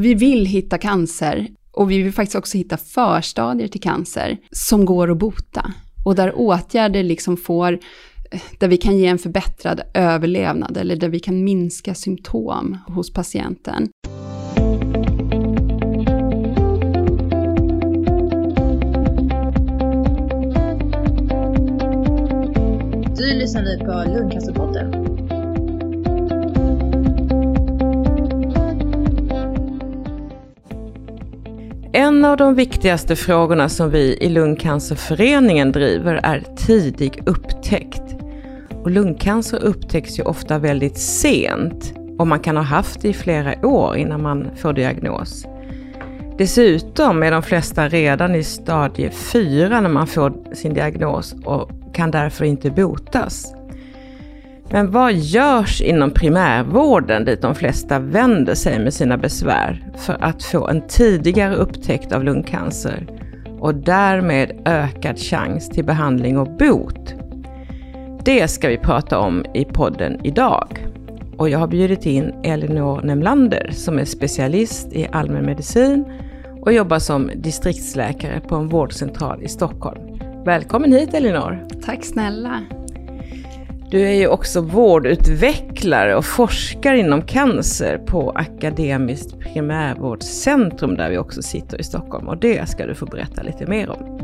[0.00, 5.10] vi vill hitta cancer och vi vill faktiskt också hitta förstadier till cancer som går
[5.10, 5.72] att bota.
[6.04, 7.72] Och där åtgärder liksom får,
[8.30, 13.12] eh, där vi kan ge en förbättrad överlevnad eller där vi kan minska symptom hos
[13.12, 13.88] patienten.
[23.16, 24.99] Du lyssnar nu på Lundcancerpodden.
[31.92, 38.02] En av de viktigaste frågorna som vi i Lungcancerföreningen driver är tidig upptäckt.
[38.70, 43.66] Och lungcancer upptäcks ju ofta väldigt sent och man kan ha haft det i flera
[43.66, 45.46] år innan man får diagnos.
[46.38, 52.10] Dessutom är de flesta redan i stadie 4 när man får sin diagnos och kan
[52.10, 53.54] därför inte botas.
[54.72, 60.42] Men vad görs inom primärvården dit de flesta vänder sig med sina besvär för att
[60.42, 63.06] få en tidigare upptäckt av lungcancer
[63.58, 67.14] och därmed ökad chans till behandling och bot?
[68.24, 70.86] Det ska vi prata om i podden idag.
[71.36, 76.04] Och jag har bjudit in Elinor Nemlander som är specialist i allmänmedicin
[76.60, 80.00] och jobbar som distriktsläkare på en vårdcentral i Stockholm.
[80.44, 81.66] Välkommen hit Elinor!
[81.84, 82.60] Tack snälla!
[83.90, 91.42] Du är ju också vårdutvecklare och forskar inom cancer på Akademiskt primärvårdscentrum där vi också
[91.42, 94.18] sitter i Stockholm och det ska du få berätta lite mer om.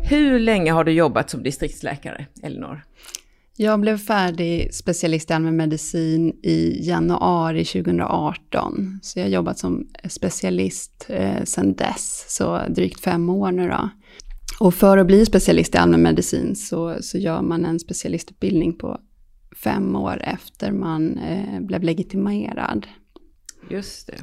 [0.00, 2.84] Hur länge har du jobbat som distriktsläkare, Elinor?
[3.56, 8.98] Jag blev färdig specialist i allmänmedicin i januari 2018.
[9.02, 13.88] Så jag har jobbat som specialist eh, sedan dess, så drygt fem år nu då.
[14.60, 19.00] Och för att bli specialist i allmänmedicin så, så gör man en specialistutbildning på
[19.56, 22.86] fem år efter man eh, blev legitimerad.
[23.70, 24.18] Just det.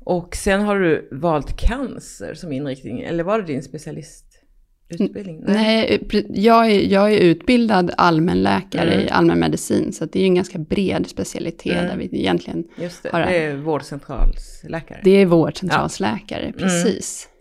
[0.00, 5.44] Och sen har du valt cancer som inriktning, eller var det din specialistutbildning?
[5.46, 9.06] Nej, Nej jag, är, jag är utbildad allmänläkare mm.
[9.06, 11.86] i allmänmedicin, så det är ju en ganska bred specialitet mm.
[11.86, 13.20] där vi egentligen Just det, har...
[13.20, 15.00] det är vårdcentralsläkare.
[15.04, 16.52] Det är vårdcentralsläkare, ja.
[16.58, 17.28] precis.
[17.30, 17.39] Mm.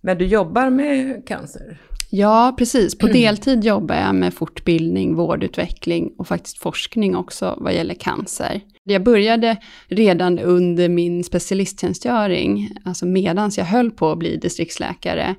[0.00, 1.78] Men du jobbar med cancer?
[2.10, 2.98] Ja, precis.
[2.98, 8.60] På deltid jobbar jag med fortbildning, vårdutveckling och faktiskt forskning också vad gäller cancer.
[8.84, 9.56] Jag började
[9.86, 15.34] redan under min specialisttjänstgöring, alltså medans jag höll på att bli distriktsläkare,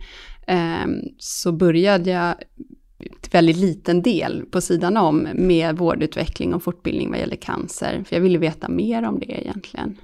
[0.47, 2.35] ehm, så började jag
[3.21, 8.03] till väldigt liten del på sidan om med vårdutveckling och fortbildning vad gäller cancer.
[8.07, 9.97] För jag ville veta mer om det egentligen.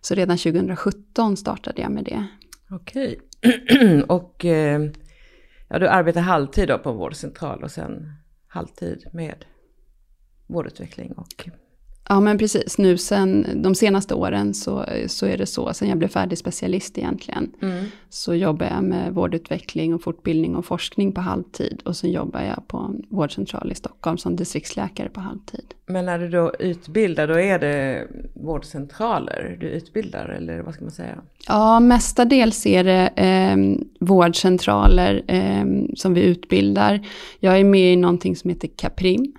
[0.00, 2.26] Så redan 2017 startade jag med det.
[2.70, 3.20] Okej.
[4.08, 4.90] och eh,
[5.68, 8.12] ja, du arbetar halvtid då på en vårdcentral och sen
[8.46, 9.44] halvtid med
[10.46, 11.48] vårdutveckling och
[12.08, 15.98] Ja men precis, nu sen de senaste åren så, så är det så, sen jag
[15.98, 17.84] blev färdig specialist egentligen, mm.
[18.08, 22.68] så jobbar jag med vårdutveckling och fortbildning och forskning på halvtid och sen jobbar jag
[22.68, 25.64] på en vårdcentral i Stockholm som distriktsläkare på halvtid.
[25.86, 30.90] Men när du då utbildar, då är det vårdcentraler du utbildar eller vad ska man
[30.90, 31.18] säga?
[31.48, 33.56] Ja, mestadels är det eh,
[34.00, 37.06] vårdcentraler eh, som vi utbildar.
[37.40, 39.32] Jag är med i någonting som heter Caprim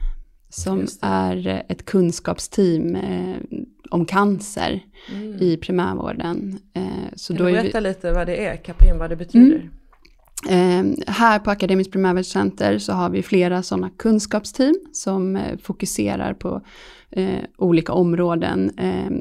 [0.57, 3.35] som är eh, ett kunskapsteam eh,
[3.89, 5.41] om cancer mm.
[5.41, 6.59] i primärvården.
[6.73, 6.83] Eh,
[7.15, 7.87] så kan då du berätta vi...
[7.87, 9.55] lite vad det är, Caprim, vad det betyder?
[9.55, 9.69] Mm.
[10.49, 16.61] Eh, här på Akademiskt primärvårdscenter så har vi flera sådana kunskapsteam som eh, fokuserar på
[17.09, 18.71] eh, olika områden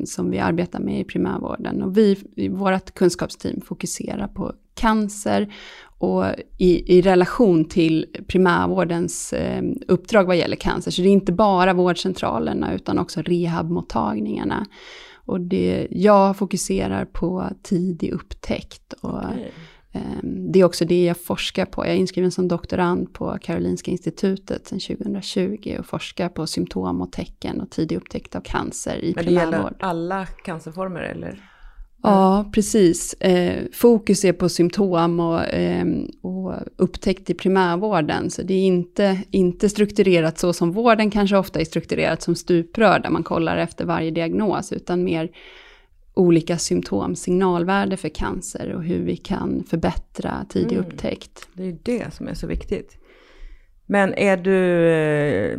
[0.05, 1.83] som vi arbetar med i primärvården.
[1.83, 2.17] Och vi,
[2.51, 5.55] vårt kunskapsteam fokuserar på cancer
[5.99, 6.25] och
[6.57, 10.91] i, i relation till primärvårdens eh, uppdrag vad gäller cancer.
[10.91, 14.67] Så det är inte bara vårdcentralerna utan också rehabmottagningarna.
[15.15, 18.93] Och det, jag fokuserar på tidig upptäckt.
[18.93, 19.51] Och, okay.
[19.93, 21.87] eh, det är också det jag forskar på.
[21.87, 27.13] Jag är inskriven som doktorand på Karolinska institutet sedan 2020 och forskar på symptom och
[27.13, 29.53] tecken och tidig upptäckt av cancer i primärvård.
[29.53, 31.56] Men det gäller alla cancerformer eller?
[32.11, 33.15] Ja, precis.
[33.15, 35.87] Eh, fokus är på symptom och, eh,
[36.23, 38.31] och upptäckt i primärvården.
[38.31, 42.99] Så det är inte, inte strukturerat så som vården kanske ofta är strukturerat som stuprör,
[42.99, 45.31] där man kollar efter varje diagnos, utan mer
[46.15, 50.87] olika symptom, signalvärde för cancer och hur vi kan förbättra tidig mm.
[50.87, 51.49] upptäckt.
[51.55, 52.99] Det är det som är så viktigt.
[53.87, 55.59] Men är du eh,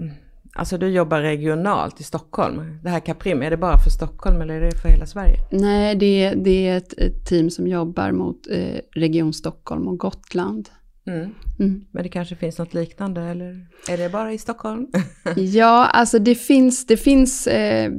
[0.58, 2.80] Alltså du jobbar regionalt i Stockholm.
[2.84, 5.38] Det här Caprim, är det bara för Stockholm eller är det för hela Sverige?
[5.52, 10.70] Nej, det, det är ett, ett, team som jobbar mot eh, Region Stockholm och Gotland.
[11.08, 11.30] Mm.
[11.60, 11.86] Mm.
[11.92, 14.88] Men det kanske finns något liknande eller är det bara i Stockholm?
[15.36, 17.92] ja, alltså det finns, det finns eh,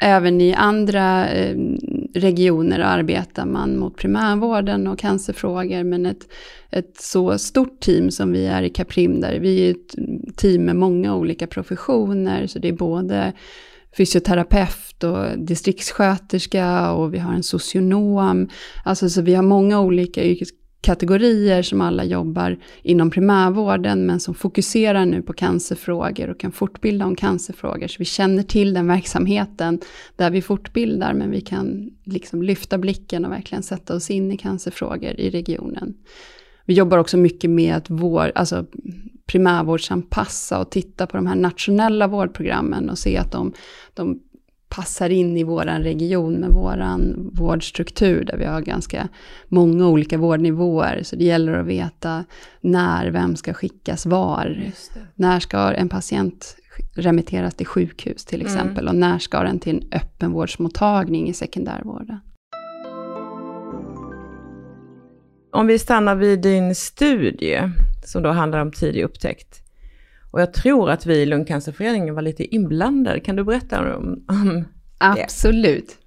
[0.00, 1.56] även i andra eh,
[2.14, 6.28] regioner arbetar man mot primärvården och cancerfrågor, men ett,
[6.70, 10.76] ett så stort team som vi är i Caprim, där vi är ett team med
[10.76, 13.32] många olika professioner, så det är både
[13.96, 18.48] fysioterapeut och distriktssköterska och vi har en socionom.
[18.84, 20.22] Alltså så vi har många olika
[20.80, 27.06] kategorier som alla jobbar inom primärvården men som fokuserar nu på cancerfrågor och kan fortbilda
[27.06, 27.86] om cancerfrågor.
[27.86, 29.80] Så vi känner till den verksamheten
[30.16, 34.36] där vi fortbildar men vi kan liksom lyfta blicken och verkligen sätta oss in i
[34.36, 35.94] cancerfrågor i regionen.
[36.64, 38.66] Vi jobbar också mycket med att vår, alltså
[39.26, 43.52] primärvårdsanpassa och titta på de här nationella vårdprogrammen och se att de,
[43.94, 44.20] de
[44.68, 47.00] passar in i vår region med vår
[47.38, 49.08] vårdstruktur där vi har ganska
[49.48, 51.02] många olika vårdnivåer.
[51.02, 52.24] Så det gäller att veta
[52.60, 54.72] när, vem ska skickas var.
[55.14, 56.56] När ska en patient
[56.94, 58.52] remitteras till sjukhus till mm.
[58.52, 58.88] exempel mm.
[58.88, 62.20] och när ska den till en öppenvårdsmottagning i sekundärvården.
[65.52, 67.72] Om vi stannar vid din studie
[68.04, 69.67] som då handlar om tidig upptäckt.
[70.30, 73.20] Och jag tror att vi i Lungcancerföreningen var lite inblandade.
[73.20, 74.64] Kan du berätta om, om det?
[74.98, 75.98] Absolut.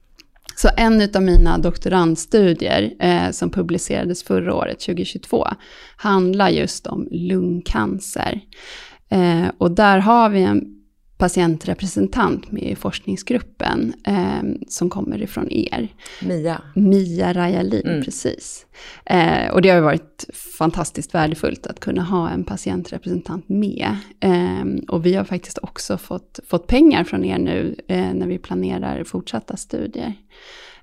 [0.56, 5.48] Så en av mina doktorandstudier eh, som publicerades förra året, 2022,
[5.96, 8.42] handlar just om lungcancer.
[9.10, 10.81] Eh, och där har vi en
[11.22, 15.88] patientrepresentant med i forskningsgruppen eh, som kommer ifrån er.
[16.22, 16.62] Mia.
[16.76, 18.04] Mia Rajalin, mm.
[18.04, 18.66] precis.
[19.06, 20.26] Eh, och det har ju varit
[20.58, 23.98] fantastiskt värdefullt att kunna ha en patientrepresentant med.
[24.20, 28.38] Eh, och vi har faktiskt också fått, fått pengar från er nu eh, när vi
[28.38, 30.14] planerar fortsatta studier.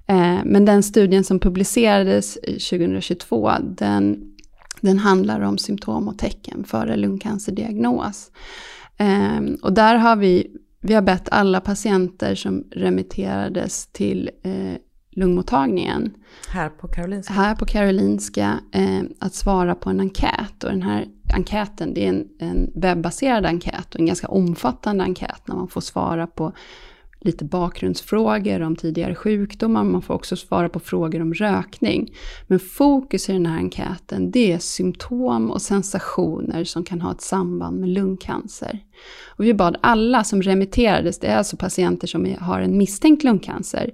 [0.07, 4.35] Eh, men den studien som publicerades 2022, den,
[4.81, 8.31] den handlar om symptom och tecken före lungcancerdiagnos.
[9.01, 10.47] Um, och där har vi,
[10.81, 14.75] vi har bett alla patienter som remitterades till eh,
[15.11, 16.15] lungmottagningen.
[16.49, 17.33] Här på Karolinska?
[17.33, 20.65] Här på Karolinska, eh, att svara på en enkät.
[20.65, 25.43] Och den här enkäten, det är en, en webbaserad enkät och en ganska omfattande enkät
[25.49, 26.53] när man får svara på
[27.21, 32.15] lite bakgrundsfrågor om tidigare sjukdomar, man får också svara på frågor om rökning.
[32.47, 37.21] Men fokus i den här enkäten, det är symptom och sensationer som kan ha ett
[37.21, 38.79] samband med lungcancer.
[39.27, 43.91] Och vi bad alla som remitterades, det är alltså patienter som har en misstänkt lungcancer,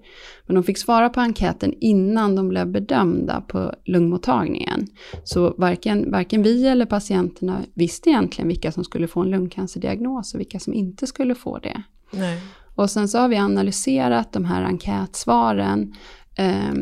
[0.46, 4.86] men de fick svara på enkäten innan de blev bedömda på lungmottagningen.
[5.24, 10.40] Så varken, varken vi eller patienterna visste egentligen vilka som skulle få en lungcancerdiagnos och
[10.40, 11.82] vilka som inte skulle få det.
[12.10, 12.40] Nej.
[12.74, 15.94] Och sen så har vi analyserat de här enkätsvaren
[16.38, 16.74] eh,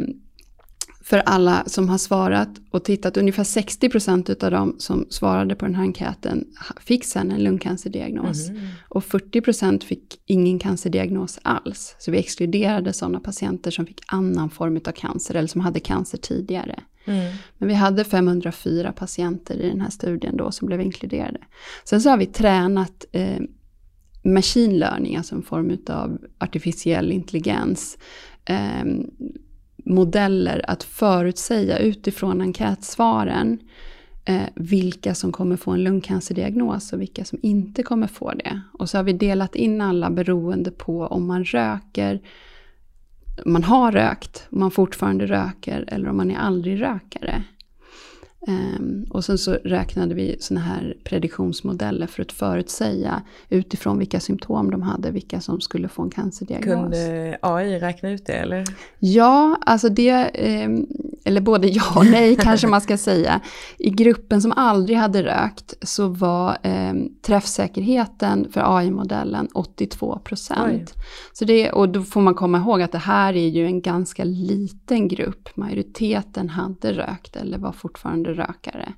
[1.05, 3.17] för alla som har svarat och tittat.
[3.17, 6.45] Ungefär 60% av de som svarade på den här enkäten
[6.81, 8.49] fick sen en lungcancerdiagnos.
[8.49, 8.63] Mm.
[8.89, 11.97] Och 40% fick ingen cancerdiagnos alls.
[11.99, 16.19] Så vi exkluderade sådana patienter som fick annan form av cancer eller som hade cancer
[16.19, 16.81] tidigare.
[17.05, 17.35] Mm.
[17.59, 21.41] Men vi hade 504 patienter i den här studien då som blev inkluderade.
[21.85, 23.39] Sen så har vi tränat eh,
[24.23, 27.99] machine learning, alltså en form av artificiell intelligens,
[28.45, 28.85] eh,
[29.85, 33.59] modeller att förutsäga utifrån enkätsvaren
[34.25, 38.61] eh, vilka som kommer få en lungcancerdiagnos och vilka som inte kommer få det.
[38.73, 42.21] Och så har vi delat in alla beroende på om man röker,
[43.47, 47.45] man har rökt, om man fortfarande röker eller om man är aldrig rökare.
[48.47, 54.71] Um, och sen så räknade vi såna här prediktionsmodeller för att förutsäga utifrån vilka symptom
[54.71, 56.75] de hade, vilka som skulle få en cancerdiagnos.
[56.75, 58.65] Kunde AI räkna ut det eller?
[58.99, 60.31] Ja, alltså det,
[60.67, 60.87] um,
[61.25, 63.41] eller både ja och nej kanske man ska säga.
[63.79, 70.95] I gruppen som aldrig hade rökt så var um, träffsäkerheten för AI-modellen 82 procent.
[71.73, 75.57] och då får man komma ihåg att det här är ju en ganska liten grupp.
[75.57, 78.93] Majoriteten hade rökt eller var fortfarande rökare.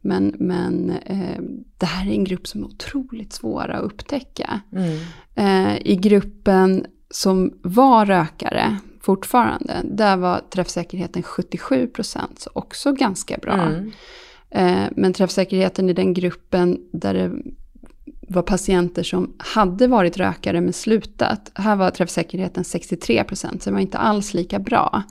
[0.00, 1.42] Men, men eh,
[1.78, 4.60] det här är en grupp som är otroligt svåra att upptäcka.
[4.72, 4.98] Mm.
[5.34, 13.36] Eh, I gruppen som var rökare fortfarande, där var träffsäkerheten 77 procent, så också ganska
[13.38, 13.60] bra.
[13.62, 13.92] Mm.
[14.50, 17.32] Eh, men träffsäkerheten i den gruppen där det
[18.28, 21.52] var patienter som hade varit rökare men slutat.
[21.54, 25.02] Här var träffsäkerheten 63 procent, så det var inte alls lika bra.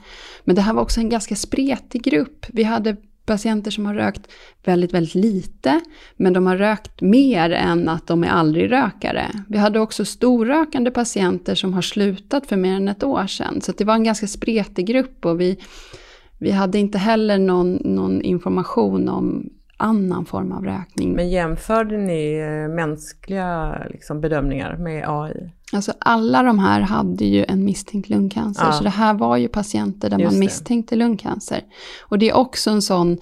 [0.43, 2.45] Men det här var också en ganska spretig grupp.
[2.49, 4.31] Vi hade patienter som har rökt
[4.63, 5.81] väldigt, väldigt lite,
[6.15, 9.31] men de har rökt mer än att de är aldrig rökare.
[9.47, 13.71] Vi hade också storrökande patienter som har slutat för mer än ett år sedan, så
[13.71, 15.59] det var en ganska spretig grupp och vi,
[16.39, 21.13] vi hade inte heller någon, någon information om annan form av rökning.
[21.15, 25.49] Men jämförde ni eh, mänskliga liksom, bedömningar med AI?
[25.73, 28.71] Alltså alla de här hade ju en misstänkt lungcancer, Ja.
[28.71, 30.39] så det här var ju patienter där Just man det.
[30.39, 31.61] misstänkte lungcancer.
[32.01, 33.17] Och det är också en sån,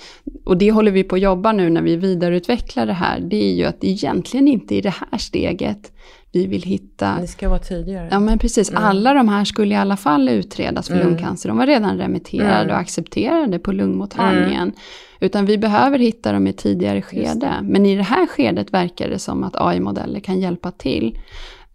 [0.45, 3.53] och det håller vi på att jobba nu när vi vidareutvecklar det här, det är
[3.53, 5.91] ju att egentligen inte i det här steget
[6.33, 8.07] vi vill hitta Ni ska vara tidigare.
[8.11, 11.07] Ja men precis, alla de här skulle i alla fall utredas för Mm.
[11.07, 11.49] lungcancer.
[11.49, 12.69] De var redan remitterade Mm.
[12.75, 14.71] och accepterade på lungmottagningen.
[15.19, 17.51] Utan vi behöver hitta dem i tidigare skede.
[17.63, 21.19] Men i det här skedet verkar det som att AI-modeller kan hjälpa till.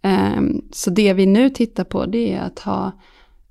[0.01, 2.91] Ehm, så det vi nu tittar på det är att ha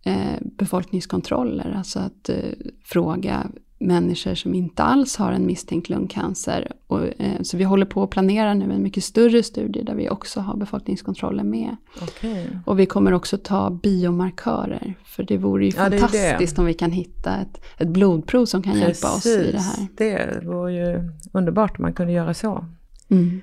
[0.05, 0.15] eh,
[0.59, 1.75] befolkningskontroller.
[1.79, 2.37] Alltså att eh,
[2.85, 3.47] fråga
[3.81, 6.73] människor som inte alls har en misstänkt lungcancer.
[6.87, 10.11] Och, eh, så vi håller på att planera nu en mycket större studie där vi
[10.11, 11.77] också har befolkningskontroller med.
[12.03, 12.51] Okej.
[12.67, 14.95] Och vi kommer också ta biomarkörer.
[15.05, 15.99] För det vore ju Ja, det det.
[15.99, 19.87] fantastiskt om vi kan hitta ett, ett blodprov som kan hjälpa oss i det här.
[19.97, 22.65] Det vore ju underbart om man kunde göra så.
[23.11, 23.41] Mm.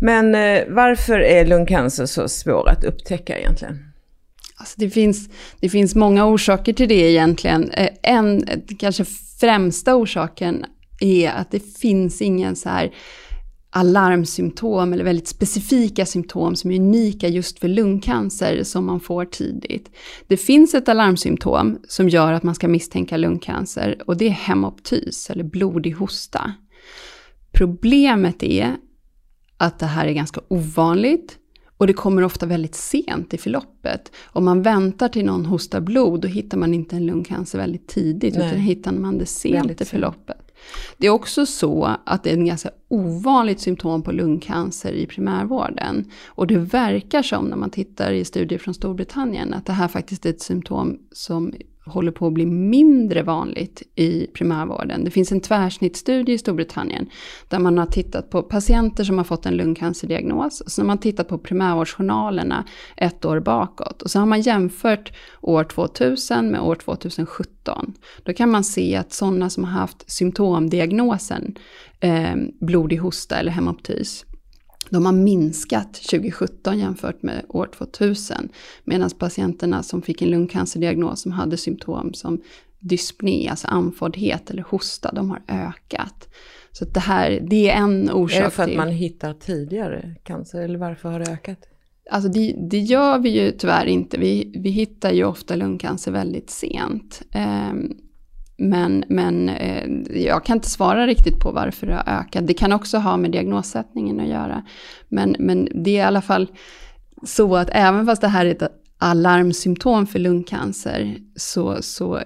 [0.00, 3.87] Men eh, varför är lungcancer så svår att upptäcka egentligen?
[4.58, 5.28] Alltså det, finns,
[5.60, 7.70] det finns många orsaker till det egentligen.
[7.70, 8.44] Eh, en,
[8.78, 9.04] kanske
[9.40, 10.64] främsta orsaken
[11.00, 12.92] är att det finns ingen så här
[13.70, 19.90] alarmsymptom eller väldigt specifika symptom som är unika just för lungcancer som man får tidigt.
[20.26, 25.30] Det finns ett alarmsymptom som gör att man ska misstänka lungcancer och det är hemoptys
[25.30, 26.52] eller blodig hosta.
[27.52, 28.76] Problemet är
[29.56, 31.37] att det här är ganska ovanligt
[31.78, 34.12] och det kommer ofta väldigt sent i förloppet.
[34.26, 38.34] Om man väntar till någon hostar blod, då hittar man inte en lungcancer väldigt tidigt,
[38.36, 38.46] Nej.
[38.48, 39.90] utan hittar man det sent Väldigt i sent.
[39.90, 40.52] förloppet.
[40.96, 46.10] Det är också så att det är en ganska ovanligt symptom på lungcancer i primärvården.
[46.26, 50.26] Och det verkar som, när man tittar i studier från Storbritannien, att det här faktiskt
[50.26, 51.54] är ett symptom som
[51.88, 55.04] håller på att bli mindre vanligt i primärvården.
[55.04, 57.06] Det finns en tvärsnittsstudie i Storbritannien
[57.48, 60.60] där man har tittat på patienter som har fått en lungcancerdiagnos.
[60.60, 62.64] Och så har man tittat på primärvårdsjournalerna
[62.96, 64.02] ett år bakåt.
[64.02, 67.94] Och så har man jämfört år 2000 med år 2017.
[68.22, 71.54] Då kan man se att sådana som har haft symptomdiagnosen
[72.00, 74.24] eh, blodig hosta eller hemoptys,
[74.90, 78.48] de har minskat 2017 jämfört med år 2000.
[78.84, 82.40] Medan patienterna som fick en lungcancerdiagnos som hade symptom som
[82.78, 86.34] dyspné, alltså andfåddhet eller hosta, de har ökat.
[86.72, 88.76] Så det här, det är en orsak Är det för att till...
[88.76, 91.58] man hittar tidigare cancer eller varför har det ökat?
[92.10, 94.18] Alltså det, det gör vi ju tyvärr inte.
[94.18, 97.22] Vi, vi hittar ju ofta lungcancer väldigt sent.
[97.32, 97.96] Ehm,
[98.58, 99.88] men men eh,
[100.22, 102.46] jag kan inte svara riktigt på varför det har ökat.
[102.46, 104.62] Det kan också ha med diagnossättningen att göra.
[105.08, 106.48] Men, men det är i alla fall
[107.26, 112.20] så att även fast det här är ett alarmsymptom för lungcancer så, så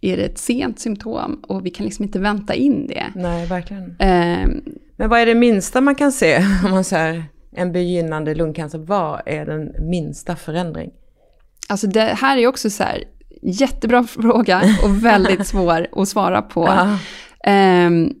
[0.00, 3.04] är det ett sent symptom och vi kan liksom inte vänta in det.
[3.14, 3.96] Nej, verkligen.
[3.98, 4.62] Ehm,
[4.96, 8.78] Men vad är det minsta man kan se om man säger en begynnande lungcancer?
[8.78, 10.90] Vad är den minsta förändring?
[11.68, 13.04] Alltså det här är också så här,
[13.42, 16.64] jättebra fråga och väldigt svår att svara på.
[16.66, 16.98] Ja.
[17.44, 18.12] Ehm,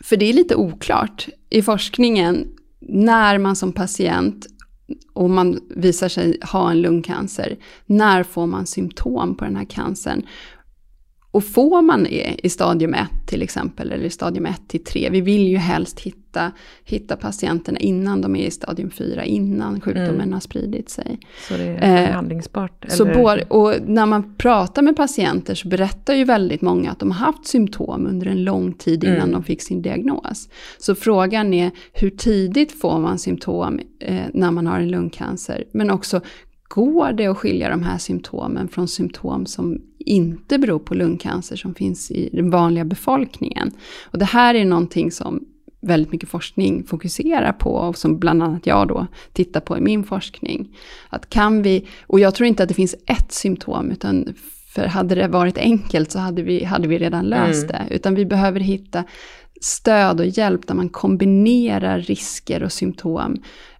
[0.00, 2.46] för det är lite oklart i forskningen
[2.80, 4.46] när man som patient
[5.12, 7.56] och man visar sig ha en lungcancer,
[7.86, 10.26] när får man symptom på den här cancern?
[11.36, 15.08] Och får man det i stadium 1 till exempel, eller i stadium 1 till 3,
[15.10, 16.52] vi vill ju helst hitta,
[16.84, 20.32] hitta patienterna innan de är i stadium 4, innan sjukdomen Mm.
[20.32, 21.18] har spridit sig.
[21.48, 22.84] Så det är Eh, behandlingsbart?
[22.88, 27.10] Så både, och när man pratar med patienter så berättar ju väldigt många att de
[27.10, 29.32] har haft symptom under en lång tid innan Mm.
[29.32, 30.48] de fick sin diagnos.
[30.78, 35.64] Så frågan är hur tidigt får man symptom eh, när man har en lungcancer?
[35.72, 36.20] Men också
[36.68, 41.74] går det att skilja de här symptomen från symptom som inte beror på lungcancer som
[41.74, 43.70] finns i den vanliga befolkningen?
[44.04, 45.44] Och det här är någonting som
[45.80, 50.04] väldigt mycket forskning fokuserar på och som bland annat jag då tittar på i min
[50.04, 50.76] forskning.
[51.08, 54.34] Att kan vi, och jag tror inte att det finns ett symptom, utan
[54.74, 57.86] för hade det varit enkelt så hade vi, hade vi redan löst det.
[57.90, 59.04] Utan vi behöver hitta
[59.60, 63.36] stöd och hjälp där man kombinerar risker och symptom.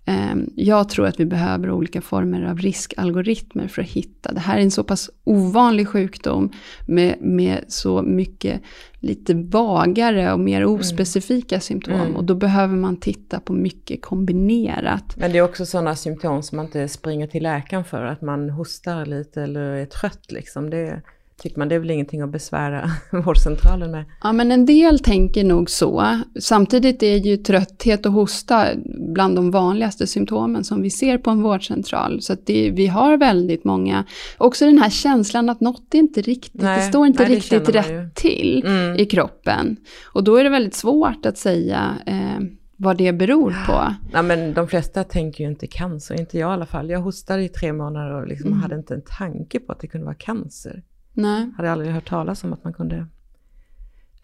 [0.08, 4.32] Ehm, Jag tror att vi behöver olika former av riskalgoritmer för att hitta.
[4.32, 6.52] Det här är en så pass ovanlig sjukdom
[6.86, 8.62] med, med så mycket
[9.00, 11.94] lite vagare och mer ospecifika symptom.
[11.94, 12.16] Mm.
[12.16, 15.16] Och då behöver man titta på mycket kombinerat.
[15.16, 18.50] Men det är också sådana symptom som man inte springer till läkaren för, att man
[18.50, 20.70] hostar lite eller är trött liksom.
[20.70, 21.02] Det,
[21.42, 22.90] tycker man det är väl ingenting att besvära
[23.24, 24.04] vårdcentralen med.
[24.22, 26.20] Ja, men en del tänker nog så.
[26.40, 28.68] Samtidigt är ju trötthet och hosta
[29.14, 32.22] bland de vanligaste symptomen som vi ser på en vårdcentral.
[32.22, 34.04] Så det, vi har väldigt många,
[34.38, 37.68] också den här känslan att något är inte riktigt, nej, det står inte nej, riktigt
[37.68, 38.96] rätt till mm.
[38.96, 39.76] i kroppen.
[40.04, 43.94] Och då är det väldigt svårt att säga eh, vad det beror på.
[44.12, 46.90] Ja, men de flesta tänker ju inte cancer, inte jag i alla fall.
[46.90, 48.62] Jag hostade i tre månader och liksom mm.
[48.62, 50.82] hade inte en tanke på att det kunde vara cancer.
[51.16, 51.50] Nej.
[51.56, 53.06] Hade aldrig hört talas om att man kunde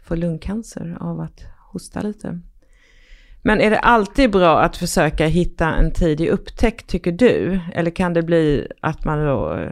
[0.03, 2.41] få lungcancer av att hosta lite.
[3.43, 7.61] Men är det alltid bra att försöka hitta en tidig upptäckt tycker du?
[7.73, 9.71] Eller kan det bli att man då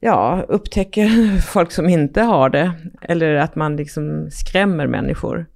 [0.00, 2.72] ja, upptäcker folk som inte har det?
[3.02, 5.46] Eller att man liksom skrämmer människor?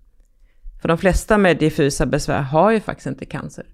[0.81, 3.67] För de flesta med diffusa besvär har ju faktiskt inte cancer.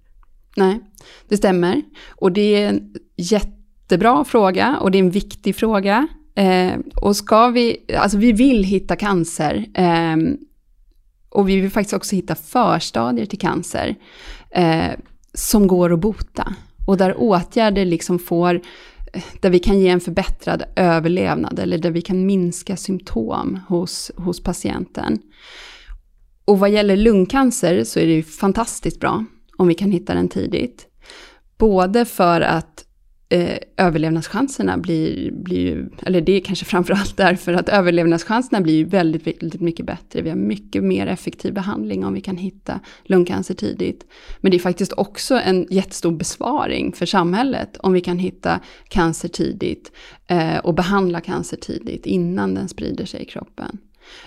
[0.56, 0.80] Nej,
[1.28, 1.82] det stämmer.
[2.08, 6.08] Och det är en jättebra fråga och det är en viktig fråga.
[6.38, 9.66] Eh, och ska vi, alltså vi vill hitta cancer.
[9.74, 10.16] Eh,
[11.28, 13.96] och vi vill faktiskt också hitta förstadier till cancer.
[14.50, 14.90] Eh,
[15.34, 16.54] som går att bota.
[16.86, 18.54] Och där åtgärder liksom får,
[19.12, 21.58] eh, där vi kan ge en förbättrad överlevnad.
[21.58, 25.18] Eller där vi kan minska symptom hos, hos patienten.
[26.44, 29.24] Och vad gäller lungcancer så är det ju fantastiskt bra
[29.56, 30.86] om vi kan hitta den tidigt.
[31.58, 32.84] Både för att
[33.28, 39.26] eh, överlevnadschanserna blir, blir, eller det är kanske framförallt därför att överlevnadschanserna blir ju väldigt,
[39.26, 40.22] väldigt mycket bättre.
[40.22, 44.06] Vi har mycket mer effektiv behandling om vi kan hitta lungcancer tidigt.
[44.40, 49.28] Men det är faktiskt också en jättestor besparing för samhället om vi kan hitta cancer
[49.28, 49.92] tidigt
[50.26, 53.78] eh, och behandla cancer tidigt innan den sprider sig i kroppen.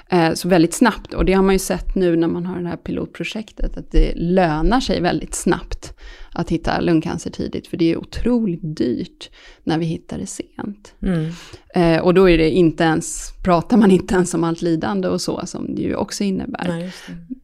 [0.09, 2.67] Eh, så väldigt snabbt, och det har man ju sett nu när man har det
[2.67, 5.93] här pilotprojektet, att det lönar sig väldigt snabbt
[6.33, 9.29] att hitta lungcancer tidigt, för det är otroligt dyrt
[9.63, 10.95] när vi hittar det sent.
[11.01, 11.31] Mm.
[11.75, 15.21] Eh, och då är det inte ens, pratar man inte ens om allt lidande och
[15.21, 16.67] så, som det ju också innebär.
[16.67, 16.91] Nej,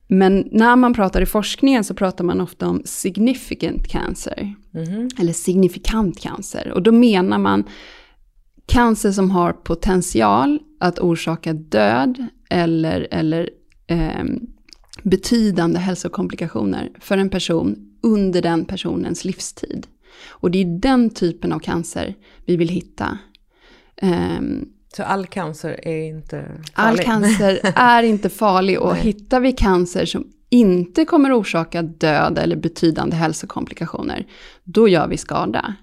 [0.08, 5.10] Men när man pratar i forskningen så pratar man ofta om significant cancer, mm.
[5.20, 6.72] eller signifikant cancer.
[6.76, 7.64] Och då menar man
[8.66, 13.50] cancer som har potential att orsaka död eller, eller
[13.88, 14.24] eh,
[15.04, 19.88] betydande hälsokomplikationer för en person under den personens livstid.
[20.30, 23.18] Och det är den typen av cancer vi vill hitta.
[24.02, 26.74] Um, så all cancer är inte farlig?
[26.74, 32.56] All cancer är inte farlig och hittar vi cancer som inte kommer orsaka död eller
[32.56, 34.28] betydande hälsokomplikationer,
[34.64, 35.76] då gör vi skada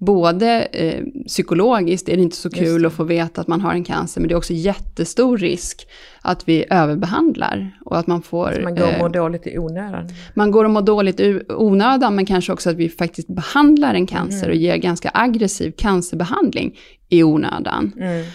[0.00, 3.84] både eh, psykologiskt är det inte så kul att få veta att man har en
[3.84, 5.86] cancer, men det är också jättestor risk
[6.22, 7.78] att vi överbehandlar.
[7.84, 8.52] Och att man får...
[8.52, 10.08] Så man går och mår eh, dåligt i onödan?
[10.34, 14.06] Man går och mår dåligt i onödan, men kanske också att vi faktiskt behandlar en
[14.06, 14.50] cancer mm.
[14.50, 17.92] och ger ganska aggressiv cancerbehandling i onödan.
[17.96, 18.26] Mm.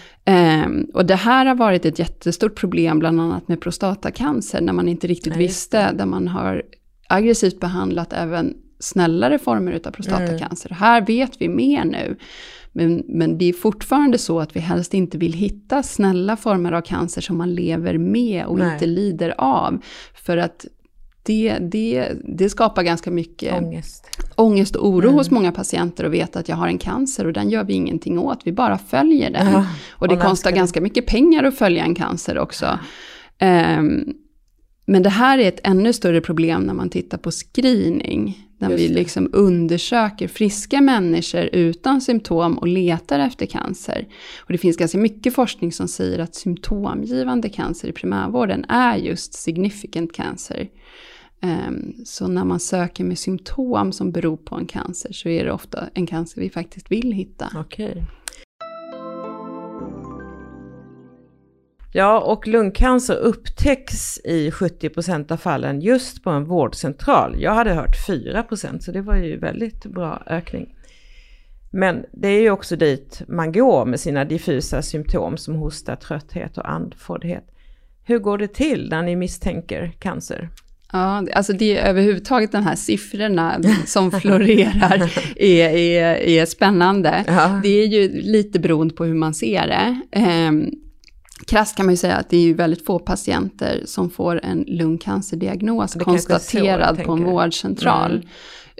[0.64, 4.88] Um, och det här har varit ett jättestort problem, bland annat med prostatacancer, när man
[4.88, 6.62] inte riktigt Nej, visste, där man har
[7.08, 8.54] aggressivt behandlat även
[8.86, 10.70] snällare former av prostatacancer.
[10.70, 10.78] Mm.
[10.78, 12.16] Här vet vi mer nu.
[12.72, 16.80] Men, men det är fortfarande så att vi helst inte vill hitta snälla former av
[16.80, 18.72] cancer som man lever med och Nej.
[18.72, 19.82] inte lider av.
[20.14, 20.66] För att
[21.22, 25.14] det, det, det skapar ganska mycket ångest, ångest och oro mm.
[25.14, 28.18] hos många patienter att veta att jag har en cancer och den gör vi ingenting
[28.18, 29.52] åt, vi bara följer den.
[29.52, 32.78] Ja, och det kostar ganska mycket pengar att följa en cancer också.
[33.38, 33.78] Ja.
[33.78, 34.14] Um,
[34.86, 38.42] men det här är ett ännu större problem när man tittar på screening.
[38.58, 44.06] När vi liksom undersöker friska människor utan symptom och letar efter cancer.
[44.38, 49.34] Och det finns ganska mycket forskning som säger att symptomgivande cancer i primärvården är just
[49.34, 50.68] significant cancer.
[51.42, 55.52] Um, så när man söker med symptom som beror på en cancer så är det
[55.52, 57.50] ofta en cancer vi faktiskt vill hitta.
[57.60, 58.02] Okay.
[61.92, 67.36] Ja, och lungcancer upptäcks i 70% av fallen just på en vårdcentral.
[67.38, 70.74] Jag hade hört 4% så det var ju väldigt bra ökning.
[71.70, 76.58] Men det är ju också dit man går med sina diffusa symptom som hosta, trötthet
[76.58, 77.44] och andfåddhet.
[78.04, 80.48] Hur går det till när ni misstänker cancer?
[80.92, 87.24] Ja, alltså det är överhuvudtaget de här siffrorna som florerar är, är, är spännande.
[87.26, 87.60] Ja.
[87.62, 90.00] Det är ju lite beroende på hur man ser det.
[91.46, 94.64] Krasst kan man ju säga att det är ju väldigt få patienter som får en
[94.66, 98.10] lungcancerdiagnos konstaterad på en vårdcentral.
[98.10, 98.28] Mm.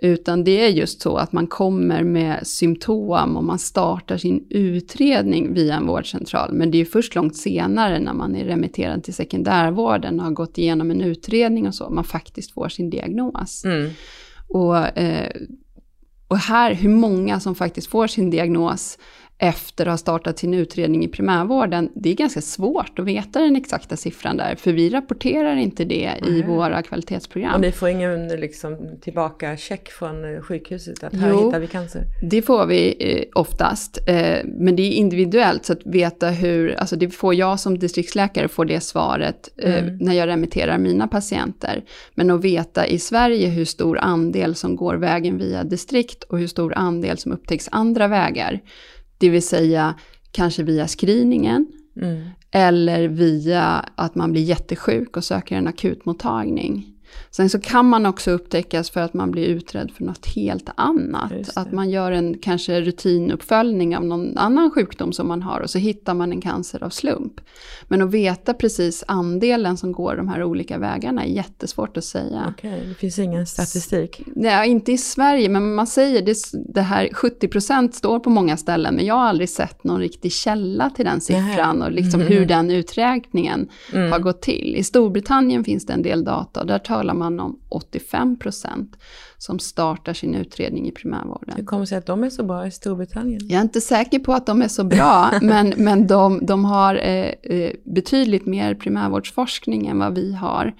[0.02, 5.54] Utan det är just så att man kommer med symptom och man startar sin utredning
[5.54, 6.52] via en vårdcentral.
[6.52, 10.32] Men det är ju först långt senare när man är remitterad till sekundärvården och har
[10.32, 13.64] gått igenom en utredning och så, man faktiskt får sin diagnos.
[13.64, 13.90] Mm.
[14.48, 15.30] Och, eh,
[16.28, 18.98] och här, hur många som faktiskt får sin diagnos
[19.38, 23.56] efter att ha startat sin utredning i primärvården, det är ganska svårt att veta den
[23.56, 27.54] exakta siffran där, för vi rapporterar inte det i våra kvalitetsprogram.
[27.54, 31.46] Och ni får ingen liksom, tillbaka check från sjukhuset att här Jo.
[31.46, 32.02] hittar vi cancer?
[32.30, 36.96] Det får vi eh, oftast, eh, men det är individuellt, så att veta hur, alltså
[36.96, 41.84] det får jag som distriktsläkare får det svaret eh, när jag remitterar mina patienter.
[42.14, 46.46] Men att veta i Sverige hur stor andel som går vägen via distrikt och hur
[46.46, 48.60] stor andel som upptäcks andra vägar,
[49.18, 49.94] det vill säga
[50.30, 51.66] kanske via screeningen,
[52.02, 52.28] Mm.
[52.50, 56.92] eller via att man blir jättesjuk och söker en akutmottagning.
[57.30, 61.32] Sen så kan man också upptäckas för att man blir utredd för något helt annat.
[61.56, 65.78] Att man gör en kanske rutinuppföljning av någon annan sjukdom som man har och så
[65.78, 67.40] hittar man en cancer av slump.
[67.88, 72.54] Men att veta precis andelen som går de här olika vägarna är jättesvårt att säga.
[72.58, 74.22] Okej, det finns ingen statistik.
[74.26, 76.36] Nej, inte i Sverige, men man säger det,
[76.74, 80.90] det här 70% står på många ställen, men jag har aldrig sett någon riktig källa
[80.90, 84.76] till den siffran och liksom hur den uträkningen har gått till.
[84.76, 88.86] I Storbritannien finns det en del data där talar man om 85%
[89.38, 91.54] som startar sin utredning i primärvården.
[91.56, 93.40] Hur kommer det sig att de är så bra i Storbritannien?
[93.48, 96.94] Jag är inte säker på att de är så bra, men, men de, de har
[96.94, 100.74] eh, eh, betydligt mer primärvårdsforskning än vad vi har.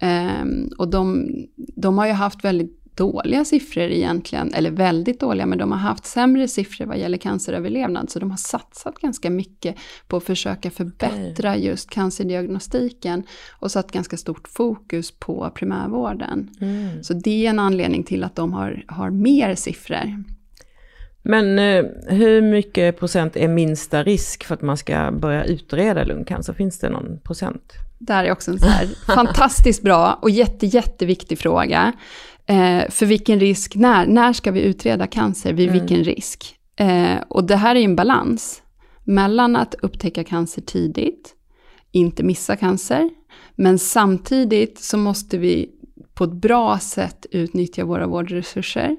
[0.00, 5.58] Ehm, och de, de har ju haft väldigt dåliga siffror egentligen, eller väldigt dåliga, men
[5.58, 9.76] de har haft sämre siffror vad gäller canceröverlevnad, så de har satsat ganska mycket
[10.08, 16.50] på att försöka förbättra just cancerdiagnostiken och satt ganska stort fokus på primärvården.
[16.60, 17.02] Mm.
[17.02, 20.24] Så det är en anledning till att de har, har mer siffror.
[21.22, 26.52] Men eh, hur mycket procent är minsta risk för att man ska börja utreda lungcancer?
[26.52, 27.72] Finns det någon procent?
[27.98, 31.92] Där är också en så här fantastiskt bra och jätte, jätteviktig fråga.
[32.50, 36.56] Eh, för vilken risk, när, när ska vi utreda cancer, vid vilken risk?
[36.76, 38.62] Eh, och det här är ju en balans
[39.04, 41.34] mellan att upptäcka cancer tidigt,
[41.92, 43.10] inte missa cancer,
[43.54, 45.70] men samtidigt så måste vi
[46.14, 48.96] på ett bra sätt utnyttja våra vårdresurser.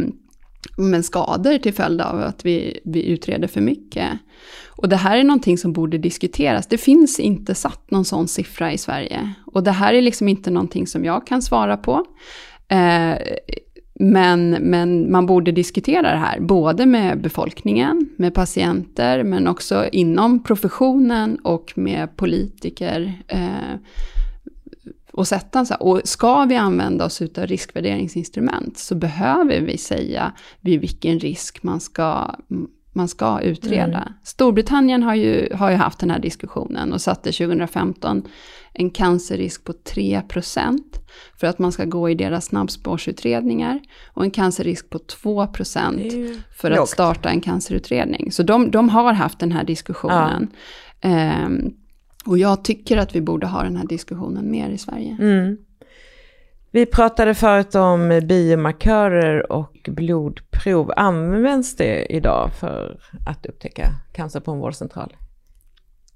[0.76, 4.08] men skador till följd av att vi, vi utreder för mycket.
[4.68, 6.66] Och det här är någonting som borde diskuteras.
[6.66, 9.34] Det finns inte satt någon sån siffra i Sverige.
[9.46, 12.04] Och det här är liksom inte någonting som jag kan svara på.
[12.68, 13.14] Eh,
[14.00, 20.42] men, men man borde diskutera det här, både med befolkningen, med patienter, men också inom
[20.42, 23.22] professionen och med politiker.
[23.28, 23.78] Eh,
[25.14, 30.32] och sätta så här, och ska vi använda oss av riskvärderingsinstrument så behöver vi säga
[30.60, 32.34] vid vilken risk man ska,
[32.92, 33.98] man ska utreda.
[33.98, 34.12] Mm.
[34.22, 38.22] Storbritannien har ju, har ju haft den här diskussionen och satte 2015
[38.72, 40.78] en cancerrisk på 3%
[41.40, 43.80] för att man ska gå i deras snabbspårsutredningar
[44.14, 46.88] och en cancerrisk på 2% Det är ju för att lågt.
[46.88, 48.32] starta en cancerutredning.
[48.32, 50.48] Så de, de har haft den här diskussionen.
[51.00, 51.74] Ehm,
[52.26, 55.16] och jag tycker att vi borde ha den här diskussionen mer i Sverige.
[55.20, 55.56] Mm.
[56.70, 60.92] Vi pratade förut om biomarkörer och blodprov.
[60.96, 65.16] Används det idag för att upptäcka cancer på en vårdcentral?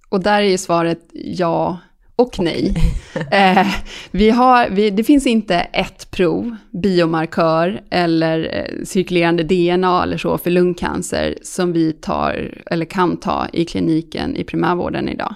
[0.08, 1.78] Och där är ju svaret ja
[2.16, 2.74] och nej.
[3.32, 3.66] eh,
[4.10, 10.38] vi har, vi, det finns inte ett prov, biomarkör eller eh, cirkulerande DNA eller så
[10.38, 15.34] för lungcancer som vi tar eller kan ta i kliniken i primärvården idag.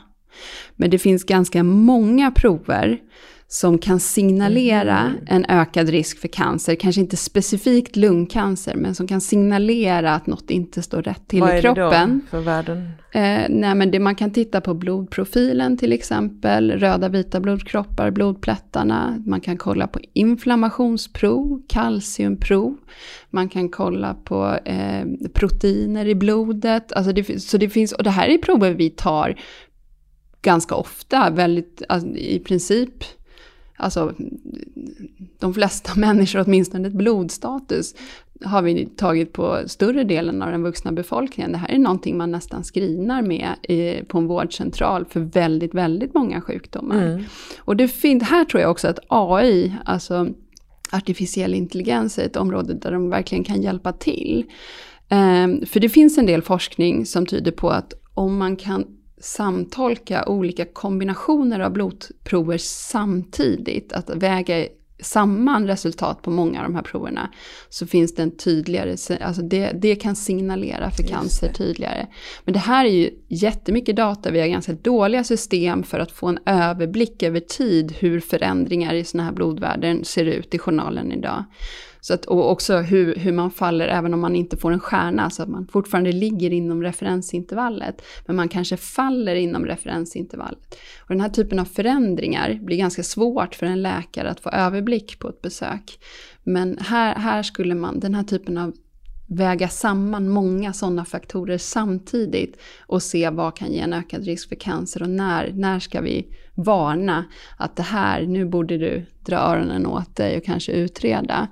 [0.77, 2.99] Men det finns ganska många prover
[3.53, 9.21] som kan signalera en ökad risk för cancer, kanske inte specifikt lungcancer, men som kan
[9.21, 12.09] signalera att något inte står rätt till Vad i är kroppen.
[12.09, 12.91] det då för värden?
[13.13, 19.23] Eh, nej, men det, man kan titta på blodprofilen till exempel, röda vita blodkroppar, blodplättarna.
[19.27, 22.77] Man kan kolla på inflammationsprov, kalciumprov.
[23.31, 26.93] Man kan kolla på eh, proteiner i blodet.
[26.93, 29.37] Alltså det, så det finns, och det här är prover vi tar
[30.43, 33.05] ganska ofta, väldigt, alltså, i princip,
[33.77, 34.15] alltså
[35.39, 37.95] de flesta människor, åtminstone ett blodstatus,
[38.45, 41.53] har vi tagit på större delen av den vuxna befolkningen.
[41.53, 46.15] Det här är någonting man nästan screenar med i, på en vårdcentral för väldigt, väldigt
[46.15, 47.07] många sjukdomar.
[47.07, 47.25] Mm.
[47.59, 50.29] Och det fin- här tror jag också att AI, alltså
[50.93, 54.45] artificiell intelligens, är ett område där de verkligen kan hjälpa till.
[55.09, 58.87] Ehm, för det finns en del forskning som tyder på att om man kan
[59.23, 64.67] samtolka olika kombinationer av blodprover samtidigt, att väga
[65.01, 67.33] samman resultat på många av de här proverna
[67.69, 72.07] så finns det en tydligare, alltså det, det kan signalera för cancer tydligare.
[72.45, 76.27] Men det här är ju jättemycket data, vi har ganska dåliga system för att få
[76.27, 81.45] en överblick över tid hur förändringar i sådana här blodvärden ser ut i journalen idag.
[82.05, 85.31] Så att, och också hur, hur man faller även om man inte får en stjärna,
[85.31, 90.75] så att man fortfarande ligger inom referensintervallet, men man kanske faller inom referensintervallet.
[91.01, 95.19] Och den här typen av förändringar blir ganska svårt för en läkare att få överblick
[95.19, 95.99] på ett besök.
[96.43, 98.73] Men här, här skulle man, den här typen av
[99.27, 104.57] väga samman många sådana faktorer samtidigt och se vad kan ge en ökad risk för
[104.57, 107.25] cancer och när, när ska vi varna
[107.59, 111.49] att det här, nu borde du dra öronen åt dig och kanske utreda.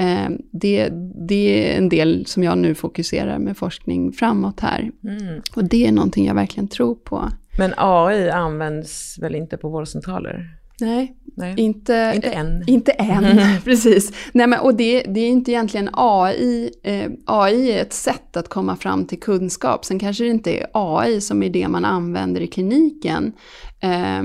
[0.00, 0.88] Eh, det,
[1.28, 4.90] det är en del som jag nu fokuserar med forskning framåt här.
[5.04, 5.42] Mm.
[5.54, 7.28] Och det är någonting jag verkligen tror på.
[7.58, 10.56] Men AI används väl inte på vårdcentraler?
[10.80, 11.54] Nej, Nej.
[11.56, 12.64] Inte, inte än.
[12.66, 14.12] Inte än, precis.
[14.32, 16.70] Nej, men, och det, det är inte egentligen AI.
[16.82, 19.84] Eh, AI är ett sätt att komma fram till kunskap.
[19.84, 23.32] Sen kanske det inte är AI som är det man använder i kliniken.
[23.80, 24.22] Eh,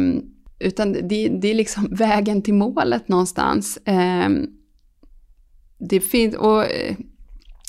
[0.59, 3.77] utan det, det, är liksom vägen till målet någonstans.
[3.77, 4.29] Eh,
[5.89, 6.95] det finns, och eh,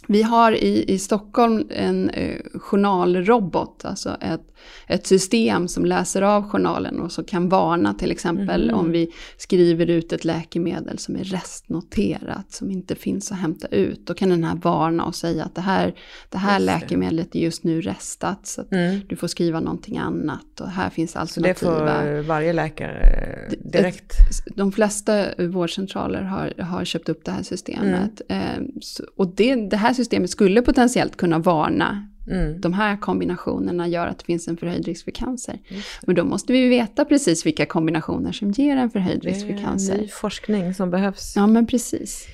[0.06, 4.55] vi har i, i Stockholm en eh, journalrobot, alltså ett,
[4.86, 8.76] ett system som läser av journalen och så kan varna till exempel mm.
[8.76, 14.06] om vi skriver ut ett läkemedel som är restnoterat, som inte finns att hämta ut.
[14.06, 15.94] Då kan den här varna och säga att det här,
[16.30, 19.00] det här läkemedlet är just nu restat, så mm.
[19.08, 20.60] du får skriva någonting annat.
[20.60, 21.58] Och här finns alternativa.
[21.58, 24.12] Så det får varje läkare direkt?
[24.56, 28.22] De flesta vårdcentraler har, har köpt upp det här systemet.
[28.28, 28.70] Mm.
[29.16, 32.60] Och det, det här systemet skulle potentiellt kunna varna Mm.
[32.60, 35.58] De här kombinationerna gör att det finns en förhöjd risk för cancer.
[36.02, 39.92] Men då måste vi veta precis vilka kombinationer som ger en förhöjd risk för cancer.
[39.92, 41.36] Det är ny forskning som behövs.
[41.36, 42.28] Ja, men precis.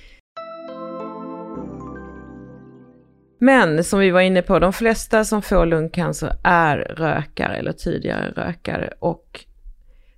[3.39, 8.31] Men som vi var inne på, de flesta som får lungcancer är rökare eller tidigare
[8.31, 8.95] rökare.
[8.99, 9.45] Och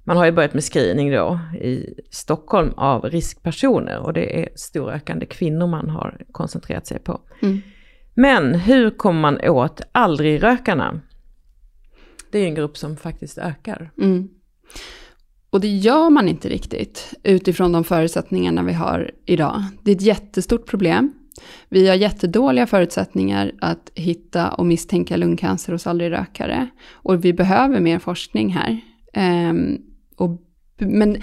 [0.05, 5.27] man har ju börjat med screening då i Stockholm av riskpersoner och det är storrökande
[5.27, 7.21] kvinnor man har koncentrerat sig på.
[7.43, 7.63] Mm.
[8.14, 11.00] Men hur kommer man åt aldrig-rökarna?
[12.31, 13.90] Det är en grupp som faktiskt ökar.
[14.00, 14.29] Mm.
[15.50, 19.62] Och det gör man inte riktigt utifrån de förutsättningarna vi har idag.
[19.83, 21.12] Det är ett jättestort problem.
[21.68, 26.68] Vi har jättedåliga förutsättningar att hitta och misstänka lungcancer hos aldrig-rökare.
[26.92, 28.81] Och vi behöver mer forskning här.
[29.50, 29.79] Um,
[30.16, 30.42] och,
[30.79, 31.16] men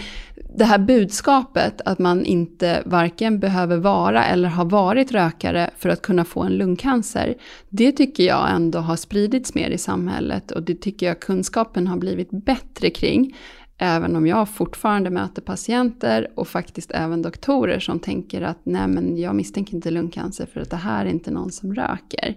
[0.56, 6.02] det här budskapet att man inte varken behöver vara eller har varit rökare för att
[6.02, 7.36] kunna få en lungcancer,
[7.70, 11.98] det tycker jag ändå har spridits mer i samhället och det tycker jag kunskapen har
[11.98, 13.38] blivit bättre kring.
[13.78, 19.18] Även om jag fortfarande möter patienter och faktiskt även doktorer som tänker att nej men
[19.18, 22.36] jag misstänker inte lungcancer för att det här är inte någon som röker.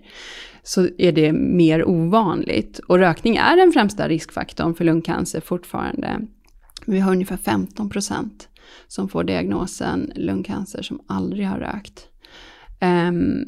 [0.62, 2.79] Så är det mer ovanligt.
[2.79, 6.20] Och rökning är den främsta riskfaktorn för lungcancer fortfarande.
[6.86, 8.48] Vi har ungefär 15 procent
[8.88, 12.08] som får diagnosen lungcancer som aldrig har rökt.
[12.80, 13.44] Um,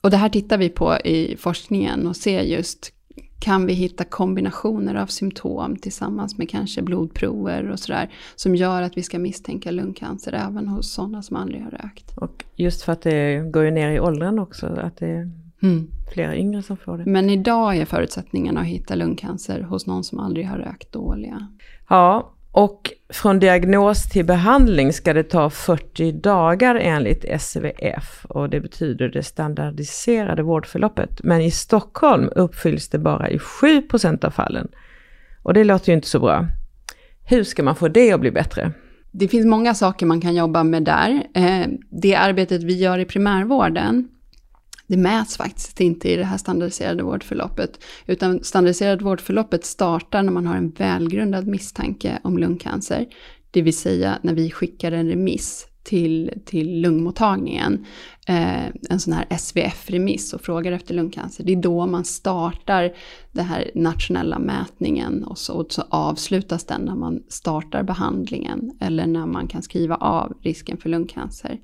[0.00, 2.92] och det här tittar vi på i forskningen och ser just
[3.38, 8.96] kan vi hitta kombinationer av symptom tillsammans med kanske blodprover och sådär som gör att
[8.96, 12.16] vi ska misstänka lungcancer även hos sådana som aldrig har rökt.
[12.16, 15.30] Och just för att det går ju ner i åldern också, att det är
[15.62, 15.90] mm.
[16.12, 17.06] flera yngre som får det.
[17.06, 21.48] Men idag är förutsättningarna att hitta lungcancer hos någon som aldrig har rökt dåliga.
[21.88, 28.60] Ja, och från diagnos till behandling ska det ta 40 dagar enligt SVF och det
[28.60, 31.22] betyder det standardiserade vårdförloppet.
[31.22, 34.68] Men i Stockholm uppfylls det bara i 7% av fallen.
[35.42, 36.46] Och det låter ju inte så bra.
[37.24, 38.72] Hur ska man få det att bli bättre?
[39.10, 41.22] Det finns många saker man kan jobba med där.
[41.34, 44.08] Eh, det arbetet vi gör i primärvården
[44.86, 47.80] det mäts faktiskt inte i det här standardiserade vårdförloppet.
[48.06, 53.06] Utan standardiserade vårdförloppet startar när man har en välgrundad misstanke om lungcancer.
[53.50, 57.86] Det vill säga när vi skickar en remiss till, till lungmottagningen,
[58.28, 61.44] eh, en sån här SVF-remiss och frågar efter lungcancer.
[61.44, 62.94] Det är då man startar
[63.32, 69.06] den här nationella mätningen och så, och så avslutas den när man startar behandlingen eller
[69.06, 71.58] när man kan skriva av risken för lungcancer.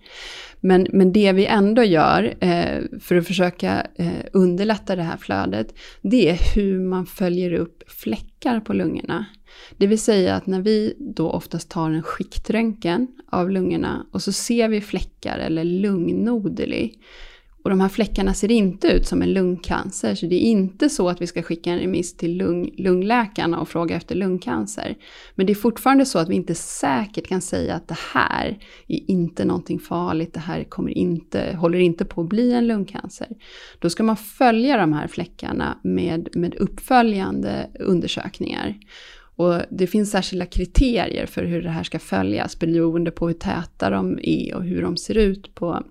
[0.61, 5.75] Men, men det vi ändå gör eh, för att försöka eh, underlätta det här flödet,
[6.03, 9.27] det är hur man följer upp fläckar på lungorna.
[9.77, 14.33] Det vill säga att när vi då oftast tar en skiktröntgen av lungorna och så
[14.33, 16.91] ser vi fläckar eller lungnoder
[17.65, 21.09] Och de här fläckarna ser inte ut som en lungcancer, så det är inte så
[21.09, 24.97] att vi ska skicka en remiss till lung, lungläkarna och fråga efter lungcancer.
[25.35, 29.11] Men det är fortfarande så att vi inte säkert kan säga att det här är
[29.11, 33.29] inte någonting farligt, det här kommer inte, håller inte på att bli en lungcancer.
[33.79, 38.75] Då ska man följa de här fläckarna med, med uppföljande undersökningar.
[39.37, 43.91] Och det finns särskilda kriterier för hur det här ska följas beroende på hur täta
[43.91, 45.83] de är och hur de ser ut på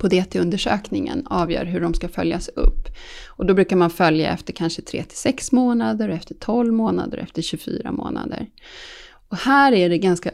[0.00, 2.88] på DT-undersökningen avgör hur de ska följas upp.
[3.28, 7.42] Och då brukar man följa efter kanske 3 till 6 månader, efter 12 månader, efter
[7.42, 8.46] 24 månader.
[9.28, 10.30] Och här är det ganska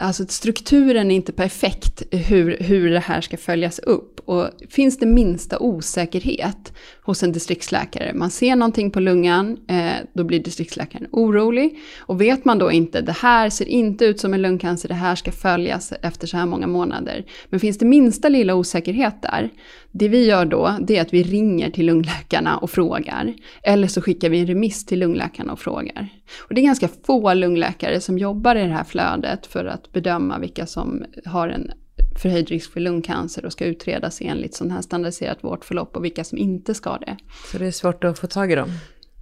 [0.00, 4.20] Alltså strukturen är inte perfekt hur, hur det här ska följas upp.
[4.24, 6.72] Och finns det minsta osäkerhet
[7.08, 11.78] hos en distriktsläkare, man ser någonting på lungan, eh, då blir distriktsläkaren orolig.
[12.00, 15.14] Och vet man då inte, det här ser inte ut som en lungcancer, det här
[15.14, 17.24] ska följas efter så här många månader.
[17.48, 19.50] Men finns det minsta lilla osäkerhet där,
[19.92, 23.34] det vi gör då, det är att vi ringer till lungläkarna och frågar.
[23.62, 26.08] Eller så skickar vi en remiss till lungläkarna och frågar.
[26.48, 30.38] Och det är ganska få lungläkare som jobbar i det här flödet för att bedöma
[30.38, 31.70] vilka som har en
[32.20, 36.38] förhöjd risk för lungcancer och ska utredas enligt sån här standardiserat vårdförlopp och vilka som
[36.38, 37.16] inte ska det.
[37.52, 38.70] Så det är svårt att få tag i dem?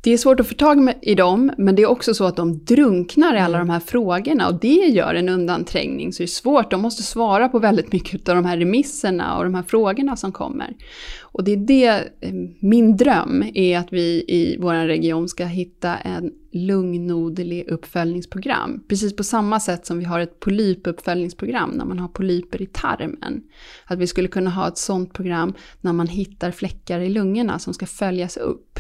[0.07, 2.64] Det är svårt att få tag i dem, men det är också så att de
[2.64, 3.66] drunknar i alla mm.
[3.66, 6.12] de här frågorna och det gör en undanträngning.
[6.12, 9.45] Så det är svårt, de måste svara på väldigt mycket av de här remisserna och
[9.45, 10.75] de här frågorna som kommer.
[11.21, 11.87] Och det är det,
[12.21, 18.85] eh, min dröm är att vi i vår region ska hitta en lugnodlig uppföljningsprogram.
[18.88, 23.42] Precis på samma sätt som vi har ett polypuppföljningsprogram när man har polyper i tarmen.
[23.85, 27.75] Att vi skulle kunna ha ett sånt program när man hittar fläckar i lungorna som
[27.75, 28.79] ska följas upp.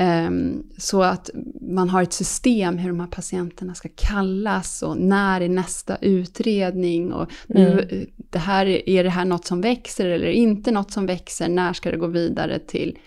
[0.00, 1.30] Um, så att
[1.60, 7.12] man har ett system hur de här patienterna ska kallas och när är nästa utredning
[7.12, 8.06] och nu, mm.
[8.16, 11.90] det här, är det här något som växer eller inte något som växer, när ska
[11.90, 12.98] det gå vidare till,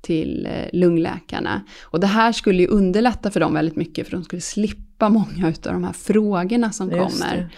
[0.00, 1.62] till uh, lungläkarna.
[1.82, 5.46] Och det här skulle ju underlätta för dem väldigt mycket för de skulle slippa många
[5.46, 7.36] av de här frågorna som Just kommer.
[7.36, 7.48] Det.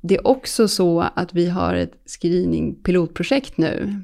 [0.00, 4.02] det är också så att vi har ett screening pilotprojekt nu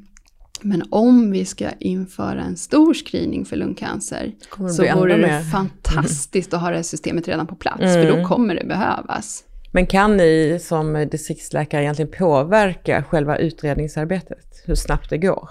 [0.65, 4.33] men om vi ska införa en stor screening för lungcancer
[4.77, 5.41] så vore det mer.
[5.41, 7.93] fantastiskt att ha det här systemet redan på plats, mm.
[7.93, 8.29] för då mm.
[8.29, 9.45] kommer det behövas.
[9.73, 15.49] Men kan ni som distriktsläkare egentligen påverka själva utredningsarbetet, hur snabbt det går?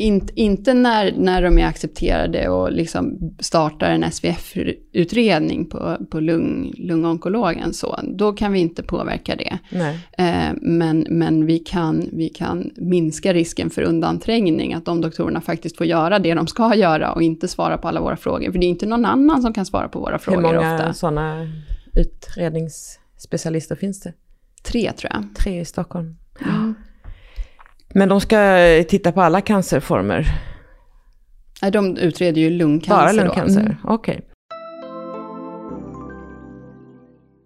[0.00, 6.72] In, inte när, när de är accepterade och liksom startar en SVF-utredning på, på lung,
[6.76, 7.74] lungonkologen.
[7.74, 8.00] Så.
[8.02, 9.58] Då kan vi inte påverka det.
[10.18, 14.74] Eh, men men vi, kan, vi kan minska risken för undanträngning.
[14.74, 18.00] Att de doktorerna faktiskt får göra det de ska göra och inte svara på alla
[18.00, 18.52] våra frågor.
[18.52, 20.70] För det är inte någon annan som kan svara på våra frågor ofta.
[20.70, 21.48] Hur många sådana
[21.94, 24.12] utredningsspecialister finns det?
[24.62, 25.24] Tre tror jag.
[25.34, 26.16] Tre i Stockholm.
[26.40, 26.74] Mm.
[27.94, 28.38] Men de ska
[28.88, 30.26] titta på alla cancerformer?
[31.62, 32.96] Nej, de utreder ju lungcancer.
[32.96, 33.76] Bara lungcancer, mm.
[33.84, 34.14] okej.
[34.14, 34.26] Okay.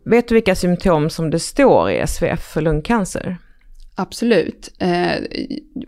[0.04, 3.36] Vet du vilka symptom som det står i SVF för lungcancer?
[3.96, 4.72] Absolut.
[4.78, 5.14] Eh,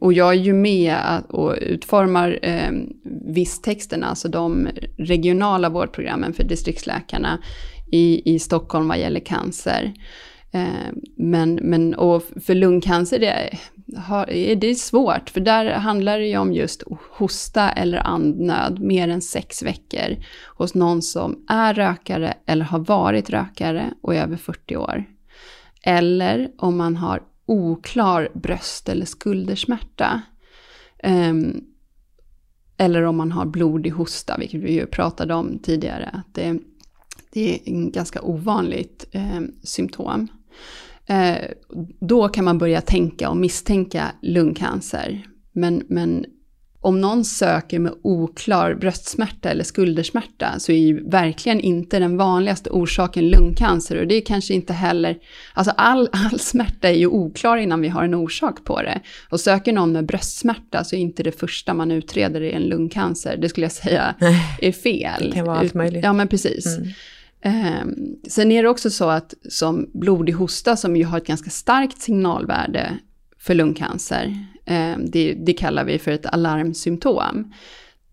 [0.00, 0.96] och jag är ju med
[1.28, 2.70] och utformar eh,
[3.34, 7.38] visstexterna, alltså de regionala vårdprogrammen för distriktsläkarna
[7.92, 9.92] i, i Stockholm vad gäller cancer.
[10.52, 13.58] Eh, men, men och för lungcancer, det,
[13.94, 19.08] Eh, det är svårt, för där handlar det ju om just hosta eller andnöd mer
[19.08, 20.16] än sex veckor
[20.56, 25.04] hos någon som är rökare eller har varit rökare och är över 40 år.
[25.82, 30.22] Eller om man har oklar bröst eller skuldersmärta.
[31.02, 31.64] Um,
[32.76, 36.10] eller om man har blodig hosta, vilket vi ju pratade om tidigare.
[36.12, 36.58] Att det,
[37.32, 40.28] det är en ganska ovanligt eh, symptom.
[41.08, 41.36] Eh,
[42.00, 45.26] då kan man börja tänka och misstänka lungcancer.
[45.52, 46.26] Men, men
[46.86, 52.70] om någon söker med oklar bröstsmärta eller skuldersmärta så är ju verkligen inte den vanligaste
[52.70, 54.00] orsaken lungcancer.
[54.00, 55.18] Och det är kanske inte heller,
[55.54, 59.00] alltså all, all smärta är ju oklar innan vi har en orsak på det.
[59.30, 63.36] Och söker någon med bröstsmärta så är inte det första man utreder är en lungcancer.
[63.36, 64.14] Det skulle jag säga
[64.60, 65.22] är fel.
[65.22, 66.04] Det kan vara allt möjligt.
[66.04, 66.66] Ja men precis.
[66.66, 66.88] Mm.
[67.40, 67.84] Eh,
[68.28, 71.98] sen är det också så att som blodig hosta som ju har ett ganska starkt
[71.98, 72.98] signalvärde
[73.38, 77.52] för lungcancer, eh, det, det, kallar vi för ett alarmsymptom.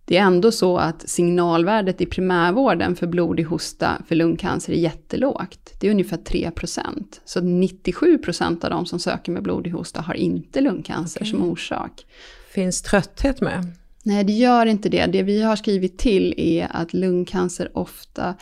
[0.06, 5.74] Det är ändå så att signalvärdet i primärvården för blodig hosta för lungcancer är jättelågt.
[5.80, 10.62] Det är ungefär 3% Så 97% av de som söker med blodig hosta har inte
[10.62, 11.32] lungcancer okay.
[11.32, 12.06] som orsak.
[12.54, 13.72] Finns trötthet med?
[14.04, 15.06] Nej, det gör inte det.
[15.06, 18.36] Det vi har skrivit till är att lungcancer ofta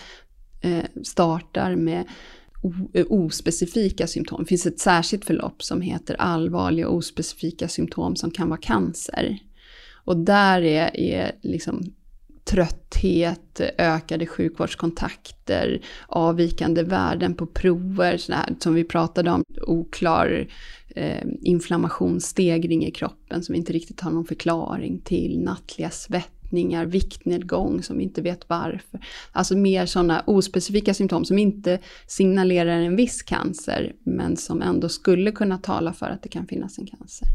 [0.61, 2.05] Eh, startar med
[2.93, 4.41] eh, ospecifika symptom.
[4.41, 9.37] Det finns ett särskilt förlopp som heter allvarliga ospecifika symptom som kan vara cancer.
[10.03, 11.93] Och där är, är liksom
[12.43, 20.47] trötthet, ökade sjukvårdskontakter, avvikande värden på prover, här, som vi pratade om, oklar
[20.95, 26.85] eh, inflammationsstegring i kroppen som vi inte riktigt har någon förklaring till, nattliga svett svettningar,
[26.85, 28.99] viktnedgång som vi inte vet varför.
[29.31, 35.31] Alltså mer sådana ospecifika symptom som inte signalerar en viss cancer, men som ändå skulle
[35.31, 37.27] kunna tala för att det kan finnas en cancer.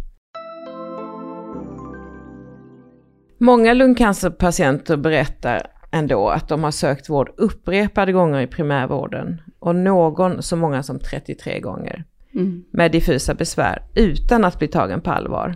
[3.39, 10.43] Många lungcancerpatienter berättar ändå att de har sökt vård upprepade gånger i primärvården och någon
[10.43, 12.05] så många som 33 gånger
[12.35, 12.65] mm.
[12.73, 15.55] med diffusa besvär utan att bli tagen på allvar.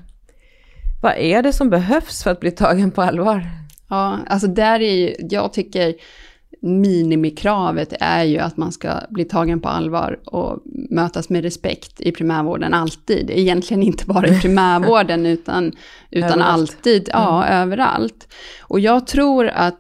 [1.02, 3.46] Vad är det som behövs för att bli tagen på allvar?
[3.88, 5.94] Ja, alltså där är ju, jag tycker
[6.62, 12.12] minimikravet är ju att man ska bli tagen på allvar och mötas med respekt i
[12.12, 13.30] primärvården alltid.
[13.30, 15.72] Egentligen inte bara i primärvården utan,
[16.10, 17.62] utan alltid, ja, mm.
[17.62, 18.32] överallt.
[18.60, 19.78] Och jag tror att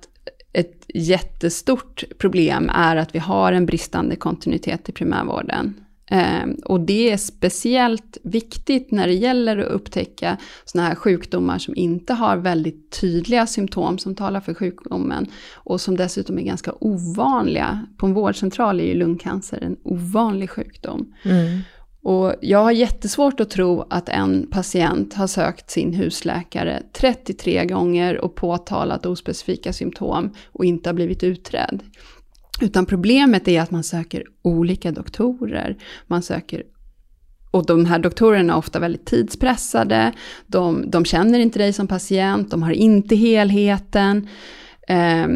[0.52, 5.74] ett jättestort problem är att vi har en bristande kontinuitet i primärvården.
[6.10, 11.76] Eh, och det är speciellt viktigt när det gäller att upptäcka sådana här sjukdomar som
[11.76, 17.86] inte har väldigt tydliga symptom som talar för sjukdomen och som dessutom är ganska ovanliga.
[17.96, 21.14] På en vårdcentral är ju lungcancer en ovanlig sjukdom.
[21.22, 21.60] Mm.
[22.02, 28.18] Och jag har jättesvårt att tro att en patient har sökt sin husläkare 33 gånger
[28.18, 31.82] och påtalat ospecifika symptom och inte har blivit utredd.
[32.60, 35.76] Utan problemet är att man söker olika doktorer.
[36.06, 36.62] Man söker
[37.50, 40.12] och de här doktorerna är ofta väldigt tidspressade,
[40.46, 44.28] de, de känner inte dig som patient, de har inte helheten.
[44.88, 45.26] Eh,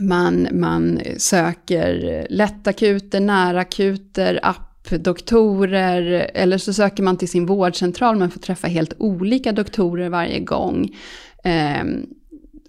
[0.00, 8.40] man, man söker lättakuter, närakuter, appdoktorer, eller så söker man till sin vårdcentral, men får
[8.40, 10.96] träffa helt olika doktorer varje gång.
[11.44, 11.84] Eh,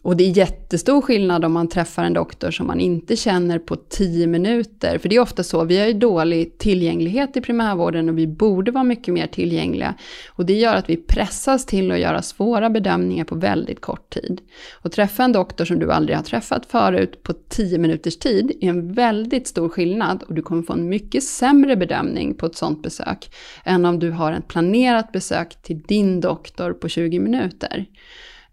[0.04, 3.76] och det är jättestor skillnad om man träffar en doktor som man inte känner på
[3.76, 4.98] tio minuter.
[4.98, 8.72] För det är ofta så, vi har ju dålig tillgänglighet i primärvården och vi borde
[8.72, 9.96] vara mycket mer tillgängliga.
[10.30, 14.42] Och det gör att vi pressas till att göra svåra bedömningar på väldigt kort tid.
[14.72, 18.70] Och träffa en doktor som du aldrig har träffat förut på tio minuters tid är
[18.70, 22.84] en väldigt stor skillnad och du kommer få en mycket sämre bedömning på ett sånt
[22.84, 27.86] besök än om du har ett planerat besök till din doktor på 20 minuter.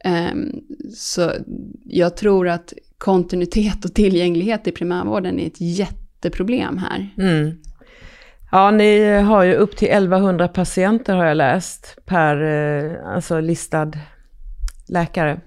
[0.05, 0.53] Ehm,
[0.94, 1.32] så
[1.84, 7.14] jag tror att kontinuitet och tillgänglighet i primärvården är ett jätteproblem här.
[7.18, 7.57] Mm.
[8.53, 13.92] Ja, ni har ju upp till 1100 patienter har jag läst per eh, alltså listad
[14.88, 15.40] läkare.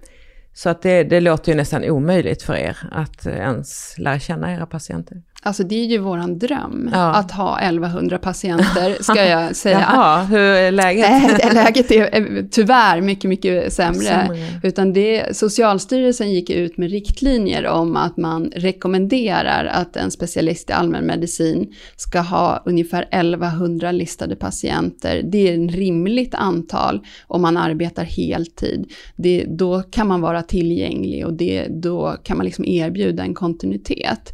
[0.53, 4.53] Så att det, det låter ju nästan omöjligt för er att eh, ens lära känna
[4.53, 5.21] era patienter.
[5.45, 7.13] Alltså det är ju våran dröm, ja.
[7.15, 9.79] att ha 1100 patienter, ska jag säga.
[9.79, 11.53] Jaha, hur är läget?
[11.53, 14.01] läget är tyvärr mycket, mycket sämre.
[14.01, 14.37] sämre.
[14.63, 20.73] Utan det, Socialstyrelsen gick ut med riktlinjer om att man rekommenderar att en specialist i
[20.73, 25.21] allmänmedicin ska ha ungefär 1100 listade patienter.
[25.23, 28.91] Det är ett rimligt antal om man arbetar heltid.
[29.15, 34.33] Det, då kan man vara tillgänglig och det, då kan man liksom erbjuda en kontinuitet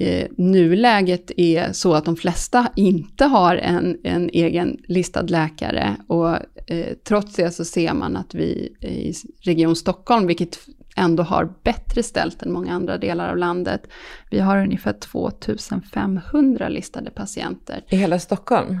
[0.00, 6.30] eh, nuläget är så att de flesta inte har en, en egen listad läkare och
[6.66, 10.58] eh, trots det så ser man att vi i Region Stockholm, vilket
[10.96, 13.82] ändå har bättre ställt än många andra delar av landet,
[14.30, 17.84] vi har ungefär 2500 listade patienter.
[17.88, 18.80] I hela Stockholm?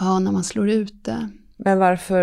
[0.00, 1.28] Ja, när man slår ut det.
[1.56, 2.22] Men varför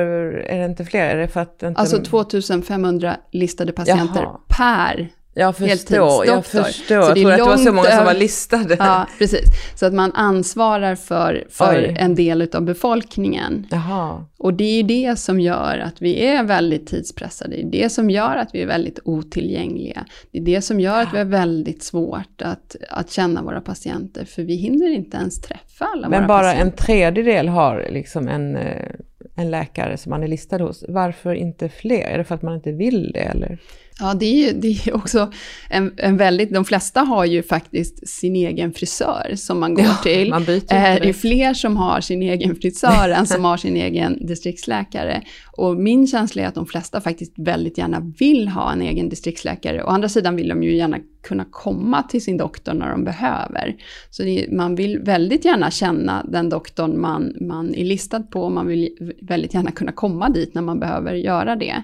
[0.49, 1.05] är det inte fler?
[1.05, 1.81] Är det för att inte...
[1.81, 4.39] Alltså 2500 listade patienter Jaha.
[4.47, 7.01] per jag förstår, jag förstår.
[7.01, 8.75] Så det jag tror att det var så många som var listade.
[8.79, 9.45] Ja, precis.
[9.75, 13.67] Så att man ansvarar för, för en del av befolkningen.
[13.71, 14.25] Jaha.
[14.37, 17.55] Och det är det som gör att vi är väldigt tidspressade.
[17.55, 20.05] Det är det som gör att vi är väldigt otillgängliga.
[20.31, 24.25] Det är det som gör att vi har väldigt svårt att, att känna våra patienter.
[24.25, 26.65] För vi hinner inte ens träffa alla Men våra bara patienter.
[26.65, 28.91] en tredjedel har liksom en, eh,
[29.35, 30.85] en läkare som man är listad hos.
[30.87, 32.07] Varför inte fler?
[32.07, 33.59] Är det för att man inte vill det eller?
[33.99, 35.31] Ja, det är ju det är också
[35.69, 39.95] en, en väldigt, de flesta har ju faktiskt sin egen frisör som man går ja,
[40.03, 40.29] till.
[40.29, 43.77] Man byter eh, det är fler som har sin egen frisör än som har sin
[43.77, 45.21] egen distriktsläkare.
[45.51, 49.83] Och min känsla är att de flesta faktiskt väldigt gärna vill ha en egen distriktsläkare.
[49.83, 53.75] Å andra sidan vill de ju gärna kunna komma till sin doktor när de behöver.
[54.09, 58.51] Så det, man vill väldigt gärna känna den doktorn man, man är listad på och
[58.51, 61.83] man vill väldigt gärna kunna komma dit när man behöver göra det.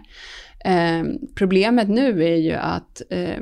[0.68, 1.04] Eh,
[1.36, 3.40] problemet nu är ju att eh,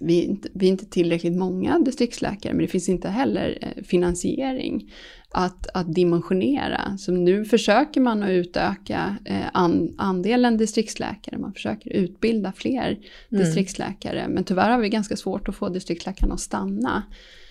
[0.00, 3.82] vi är, inte, vi är inte tillräckligt många distriktsläkare, men det finns inte heller eh,
[3.84, 4.92] finansiering
[5.30, 6.98] att, att dimensionera.
[6.98, 13.44] Så nu försöker man att utöka eh, an, andelen distriktsläkare, man försöker utbilda fler mm.
[13.44, 17.02] distriktsläkare, men tyvärr har vi ganska svårt att få distriktsläkarna att stanna.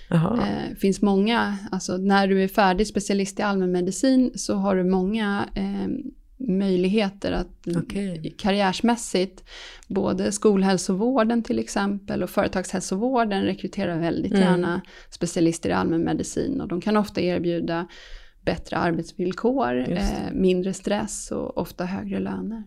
[0.09, 4.83] Det eh, finns många, alltså när du är färdig specialist i allmänmedicin så har du
[4.83, 5.87] många eh,
[6.47, 8.31] möjligheter att okay.
[8.37, 9.43] karriärsmässigt,
[9.87, 14.43] både skolhälsovården till exempel och företagshälsovården rekryterar väldigt mm.
[14.43, 17.87] gärna specialister i allmänmedicin och de kan ofta erbjuda
[18.45, 22.63] bättre arbetsvillkor, eh, mindre stress och ofta högre löner.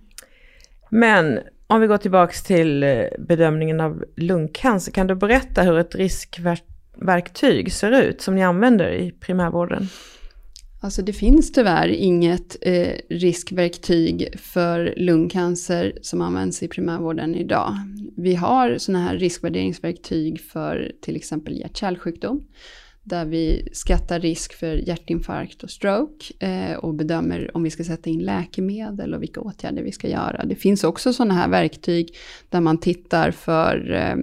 [0.90, 5.94] Men om vi går tillbaks till eh, bedömningen av lungcancer, kan du berätta hur ett
[5.94, 9.88] riskverktyg ser ut som ni använder i primärvården?
[10.80, 17.74] Alltså det finns tyvärr inget eh, riskverktyg för lungcancer som används i primärvården idag.
[18.16, 22.42] Vi har sådana här riskvärderingsverktyg för till exempel hjärt-kärlsjukdom
[23.06, 28.10] där vi skattar risk för hjärtinfarkt och stroke eh, och bedömer om vi ska sätta
[28.10, 30.44] in läkemedel och vilka åtgärder vi ska göra.
[30.44, 32.16] Det finns också sådana här verktyg
[32.48, 34.16] där man tittar för eh,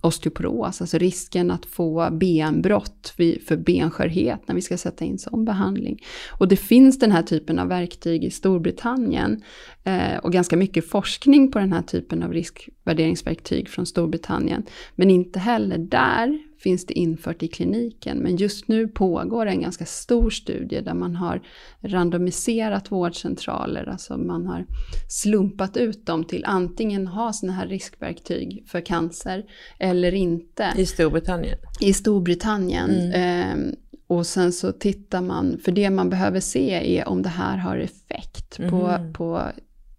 [0.00, 3.12] osteoporos, alltså risken att få benbrott
[3.46, 6.02] för benskörhet när vi ska sätta in sån behandling.
[6.30, 9.42] Och det finns den här typen av verktyg i Storbritannien
[9.84, 14.62] eh, och ganska mycket forskning på den här typen av riskvärderingsverktyg från Storbritannien.
[14.94, 18.18] Men inte heller där finns det infört i kliniken.
[18.18, 21.42] Men just nu pågår en ganska stor studie där man har
[21.80, 24.66] randomiserat vårdcentraler, alltså man har
[25.08, 29.44] slumpat ut dem till antingen ha sådana här riskverktyg för cancer
[29.78, 30.72] eller inte.
[30.76, 31.58] I Storbritannien?
[31.80, 32.90] I Storbritannien.
[32.90, 33.70] Mm.
[33.70, 33.74] Eh,
[34.06, 37.76] och sen så tittar man, för det man behöver se är om det här har
[37.76, 38.70] effekt mm.
[38.70, 39.42] på, på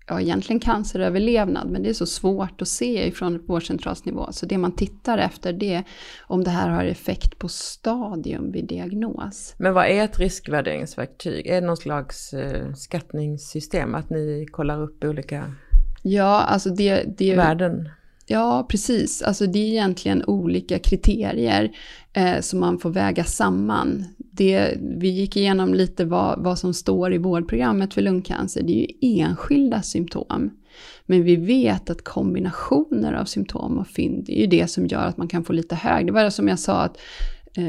[0.07, 4.31] ja, egentligen canceröverlevnad, men det är så svårt att se ifrån vårdcentralsnivå.
[4.31, 5.83] Så det man tittar efter det är
[6.27, 9.55] om det här har effekt på stadium vid diagnos.
[9.57, 11.47] Men vad är ett riskvärderingsverktyg?
[11.47, 15.55] Är det någon slags eh, skattningssystem, att ni kollar upp olika
[16.01, 17.89] ja, alltså det, det, värden?
[18.27, 19.21] Ja, precis.
[19.21, 21.71] Alltså det är egentligen olika kriterier
[22.13, 24.05] eh, som man får väga samman.
[24.17, 28.63] Det, vi gick igenom lite vad, vad som står i vårdprogrammet för lungcancer.
[28.63, 30.51] Det är ju enskilda symptom.
[31.05, 35.17] Men vi vet att kombinationer av symptom och fynd är ju det som gör att
[35.17, 36.05] man kan få lite högre.
[36.05, 36.97] Det var det som jag sa att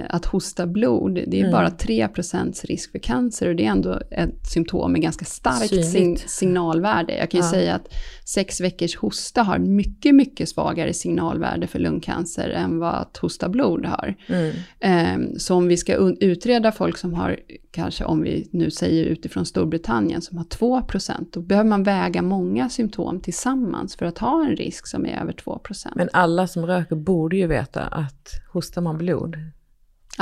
[0.08, 1.52] att hosta blod, det är mm.
[1.52, 6.16] bara 3% risk för cancer och det är ändå ett symptom med ganska starkt sig
[6.16, 7.16] signalvärde.
[7.16, 7.50] Jag kan ju ja.
[7.50, 7.88] säga att
[8.24, 13.86] sex veckors hosta har mycket, mycket svagare signalvärde för lungcancer än vad att hosta blod
[13.86, 14.14] har.
[14.26, 14.54] Mm.
[14.80, 19.46] Ehm, så om vi ska utreda folk som har, kanske om vi nu säger utifrån
[19.46, 24.56] Storbritannien, som har 2% då behöver man väga många symptom tillsammans för att ha en
[24.56, 28.98] risk som är över 2% Men alla som röker borde ju veta att hostar man
[28.98, 29.36] blod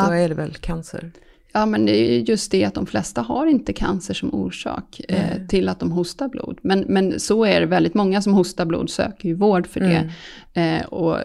[0.06, 0.18] då ja.
[0.18, 1.10] är det väl cancer?
[1.52, 5.46] Ja, men det är just det att de flesta har inte cancer som orsak eh,
[5.48, 6.58] till att de hostar blod.
[6.62, 10.10] Men, men så är det, väldigt många som hostar blod söker ju vård för det.
[10.54, 10.80] Mm.
[10.80, 11.18] Eh, och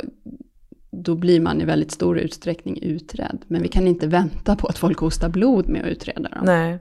[0.91, 3.39] då blir man i väldigt stor utsträckning utredd.
[3.47, 6.45] Men vi kan inte vänta på att folk hostar blod med att utreda dem.
[6.45, 6.80] Nej.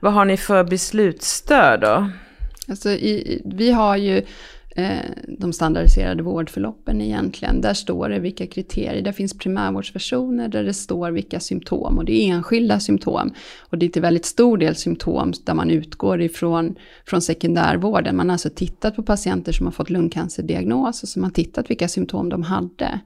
[0.00, 2.10] Vad har ni för beslutsstöd då?
[2.68, 4.22] Alltså i, vi har ju
[4.76, 7.60] Eh, de standardiserade vårdförloppen egentligen.
[7.60, 12.12] Där står det vilka kriterier, där finns primärvårdsversioner där det står vilka symptom och det
[12.12, 13.34] är enskilda symptom.
[13.60, 16.74] Och det är till väldigt stor del symptom där man utgår ifrån
[17.06, 18.16] från sekundärvården.
[18.16, 21.88] Man har alltså tittat på patienter som har fått lungcancerdiagnos och som har tittat vilka
[21.88, 23.00] symptom de hade.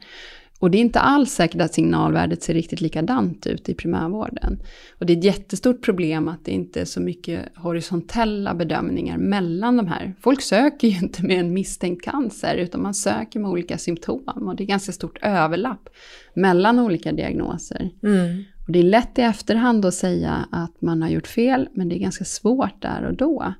[0.59, 4.63] Och det är inte alls säkert att signalvärdet ser riktigt likadant ut i primärvården.
[4.99, 9.77] Och det är ett jättestort problem att det inte är så mycket horisontella bedömningar mellan
[9.77, 10.15] de här.
[10.21, 14.49] Folk söker ju inte med en misstänkt cancer, utan man söker med olika symptom.
[14.49, 15.89] Och det är ganska stort överlapp
[16.35, 17.91] mellan olika diagnoser.
[18.03, 18.45] Mm.
[18.67, 21.97] Och det är lätt i efterhand att säga att man har gjort fel, men det
[21.97, 23.55] är ganska svårt där och då.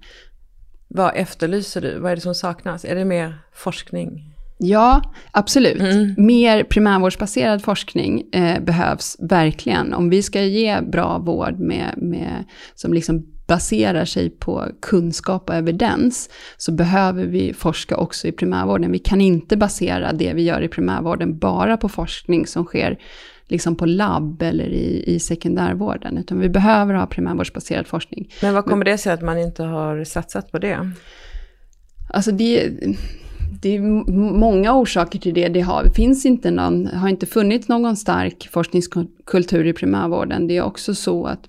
[0.89, 1.99] Vad efterlyser du?
[1.99, 2.85] Vad är det som saknas?
[2.85, 4.35] Är det mer forskning?
[4.59, 5.81] Ja, absolut.
[5.81, 6.15] Mm.
[6.17, 9.95] Mer primärvårdsbaserad forskning eh, behövs verkligen.
[9.95, 12.45] Om vi ska ge bra vård med, med,
[12.75, 18.93] som liksom baserar sig på kunskap och evidens, så behöver vi forska också i primärvården.
[18.93, 22.99] Vi kan inte basera det vi gör i primärvården bara på forskning som sker
[23.47, 28.33] liksom på labb eller i, i sekundärvården, utan vi behöver ha primärvårdsbaserad forskning.
[28.43, 30.93] Men vad kommer det sig att man inte har satsat på det?
[32.11, 32.71] Alltså det
[33.61, 33.81] det är
[34.39, 35.49] många orsaker till det.
[35.49, 40.47] Det har, finns inte någon, har inte funnits någon stark forskningskultur i primärvården.
[40.47, 41.49] Det är också så att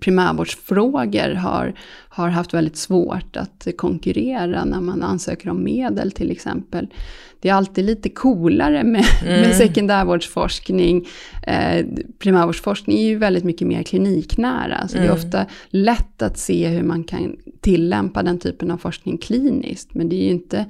[0.00, 1.74] primärvårdsfrågor har,
[2.08, 6.88] har haft väldigt svårt att konkurrera när man ansöker om medel till exempel.
[7.40, 9.40] Det är alltid lite coolare med, mm.
[9.40, 11.08] med sekundärvårdsforskning.
[11.46, 11.86] Eh,
[12.18, 15.06] primärvårdsforskning är ju väldigt mycket mer kliniknära, så mm.
[15.06, 15.26] det är mm.
[15.26, 20.16] ofta lätt att se hur man kan tillämpa den typen av forskning kliniskt, men det
[20.16, 20.66] är ju inte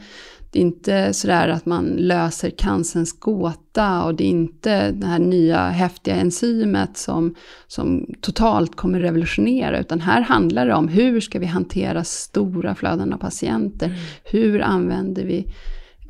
[0.51, 5.19] det är inte sådär att man löser cancerns gåta och det är inte det här
[5.19, 7.35] nya häftiga enzymet som,
[7.67, 13.13] som totalt kommer revolutionera, utan här handlar det om hur ska vi hantera stora flöden
[13.13, 13.87] av patienter?
[13.87, 13.99] Mm.
[14.25, 15.39] Hur använder vi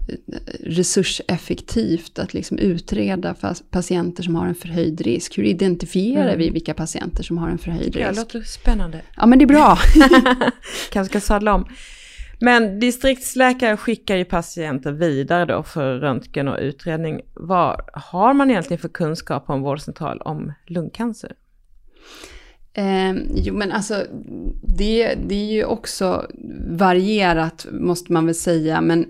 [0.09, 3.35] eh, resurseffektivt att liksom utreda
[3.71, 5.39] patienter som har en förhöjd risk.
[5.39, 6.39] Hur identifierar mm.
[6.39, 8.09] vi vilka patienter som har en förhöjd risk?
[8.09, 9.01] Det låter spännande.
[9.17, 9.79] Ja, men det är bra.
[10.93, 11.67] Kanske ska sadla om.
[12.41, 17.21] Men distriktsläkare skickar ju patienter vidare då för röntgen och utredning.
[17.35, 21.33] Vad har man egentligen för kunskap på en vårdcentral om lungcancer?
[22.73, 24.05] Eh, jo men alltså
[24.79, 26.27] det, det är ju också
[26.69, 28.81] varierat måste man väl säga.
[28.81, 29.07] Men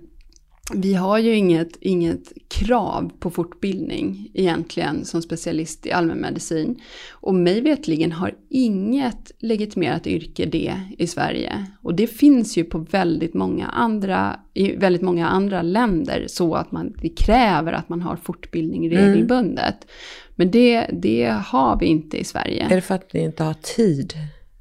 [0.74, 6.80] vi har ju inget, inget krav på fortbildning egentligen som specialist i allmänmedicin.
[7.10, 11.66] Och mig vetligen har inget legitimerat yrke det i Sverige.
[11.82, 16.72] Och det finns ju på väldigt många andra, i väldigt många andra länder så att
[16.72, 18.98] man, det kräver att man har fortbildning mm.
[18.98, 19.76] regelbundet.
[19.84, 19.88] Mm.
[20.36, 22.66] Men det, det har vi inte i Sverige.
[22.70, 24.14] Är det för att ni inte har tid?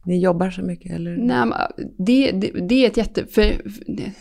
[0.07, 1.17] Ni jobbar så mycket eller?
[1.17, 1.47] Nej,
[1.97, 3.25] det, det, det, är ett jätte...
[3.25, 3.61] För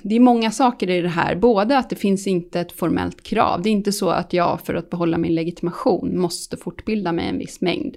[0.03, 1.37] det är många saker i det här.
[1.37, 3.63] Både att det finns inte ett formellt krav.
[3.63, 7.39] Det är inte så att jag för att behålla min legitimation måste fortbilda mig en
[7.39, 7.97] viss mängd.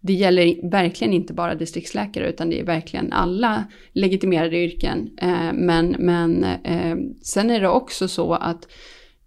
[0.00, 5.10] Det gäller verkligen inte bara distriktsläkare utan det är verkligen alla legitimerade yrken.
[5.16, 8.68] Eh, men men eh, sen är det också så att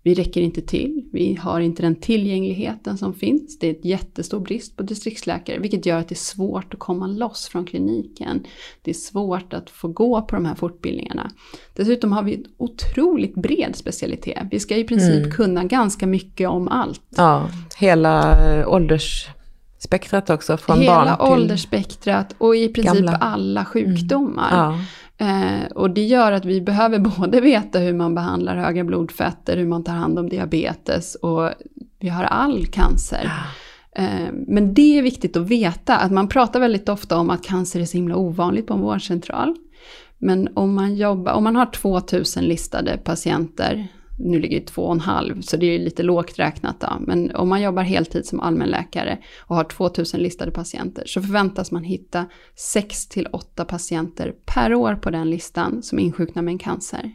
[0.05, 3.59] vi räcker inte till, vi har inte den tillgängligheten som finns.
[3.59, 7.07] Det är ett jättestor brist på distriktsläkare, vilket gör att det är svårt att komma
[7.07, 8.43] loss från kliniken.
[8.81, 11.31] Det är svårt att få gå på de här fortbildningarna.
[11.73, 14.43] Dessutom har vi en otroligt bred specialitet.
[14.51, 15.31] Vi ska i princip mm.
[15.31, 17.01] kunna ganska mycket om allt.
[17.09, 23.15] Ja, hela eh, åldersspektrat också, från hela barn till Hela åldersspektrat och i princip gamla.
[23.15, 24.53] alla sjukdomar.
[24.53, 24.79] Mm.
[24.79, 24.85] Ja.
[25.17, 29.67] Eh, och det gör att vi behöver både veta hur man behandlar höga blodfetter, hur
[29.67, 31.49] man tar hand om diabetes och
[31.99, 33.31] vi har all cancer.
[33.95, 37.79] Eh, men det är viktigt att veta, att man pratar väldigt ofta om att cancer
[37.79, 39.55] är så himla ovanligt på en vårdcentral.
[40.17, 43.87] Men om man, jobbar, om man har 2000 listade patienter
[44.17, 46.97] nu ligger det två och en halv, så det är lite lågt räknat då.
[46.99, 51.83] Men om man jobbar heltid som allmänläkare och har 2000 listade patienter så förväntas man
[51.83, 57.11] hitta 6 till 8 patienter per år på den listan som insjuknar med en cancer.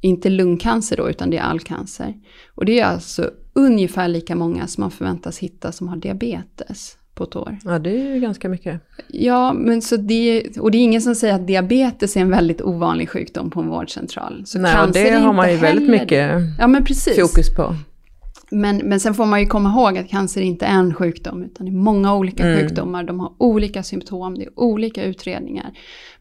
[0.00, 2.14] Inte lungcancer då, utan det är all cancer.
[2.54, 7.24] Och det är alltså ungefär lika många som man förväntas hitta som har diabetes på
[7.24, 7.58] ett år.
[7.64, 8.80] Ja, det är ju ganska mycket.
[9.08, 12.62] Ja, men så det, och det är ingen som säger att diabetes är en väldigt
[12.62, 14.42] ovanlig sjukdom på en vårdcentral.
[14.46, 17.20] Så Nej, och det har man ju väldigt mycket ja, men precis.
[17.20, 17.74] fokus på.
[18.50, 21.66] Men, men sen får man ju komma ihåg att cancer inte är en sjukdom, utan
[21.66, 22.58] det är många olika mm.
[22.58, 25.70] sjukdomar, de har olika symptom, det är olika utredningar.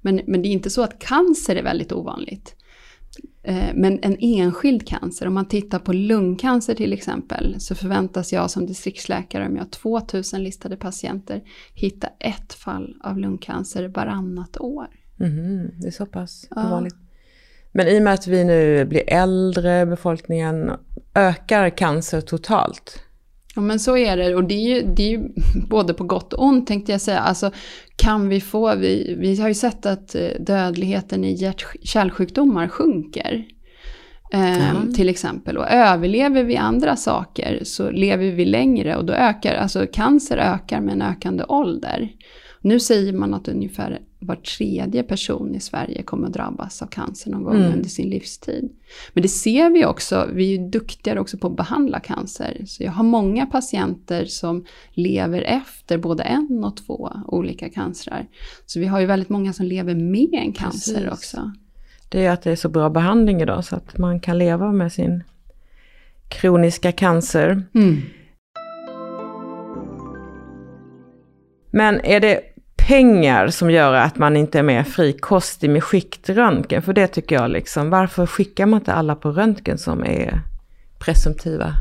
[0.01, 2.55] Men, men det är inte så att cancer är väldigt ovanligt.
[3.43, 8.51] Eh, men en enskild cancer, om man tittar på lungcancer till exempel, så förväntas jag
[8.51, 11.43] som distriktsläkare, om jag har 2000 listade patienter,
[11.73, 14.87] hitta ett fall av lungcancer varannat år.
[15.19, 16.69] Mm, det är så pass ja.
[16.69, 16.95] vanligt.
[17.71, 20.71] Men i och med att vi nu blir äldre, befolkningen
[21.13, 23.03] ökar cancer totalt?
[23.59, 25.29] Ja men så är det och det är ju, det är ju
[25.69, 27.19] både på gott och ont tänkte jag säga.
[27.19, 27.51] Alltså
[27.95, 33.45] kan vi få, vi, vi har ju sett att eh, dödligheten i hjärt-kärlsjukdomar sjunker.
[34.33, 34.93] Mm.
[34.93, 35.57] Till exempel.
[35.57, 40.81] Och överlever vi andra saker så lever vi längre och då ökar, alltså cancer ökar
[40.81, 42.09] med en ökande ålder.
[42.61, 47.31] Nu säger man att ungefär var tredje person i Sverige kommer att drabbas av cancer
[47.31, 47.73] någon gång mm.
[47.73, 48.69] under sin livstid.
[49.13, 52.61] Men det ser vi också, vi är duktigare också på att behandla cancer.
[52.67, 58.27] Så jag har många patienter som lever efter både en och två olika cancrar.
[58.65, 61.11] Så vi har ju väldigt många som lever med en cancer Precis.
[61.11, 61.51] också.
[62.09, 64.93] Det är att det är så bra behandling idag så att man kan leva med
[64.93, 65.23] sin
[66.29, 67.63] kroniska cancer.
[67.73, 68.01] Mm.
[71.71, 72.41] Men är det
[72.89, 76.81] pengar som gör att man inte är mer frikostig med skiktröntgen?
[76.81, 80.41] För det tycker jag liksom, varför skickar man inte alla på röntgen som är
[80.99, 81.73] presumtiva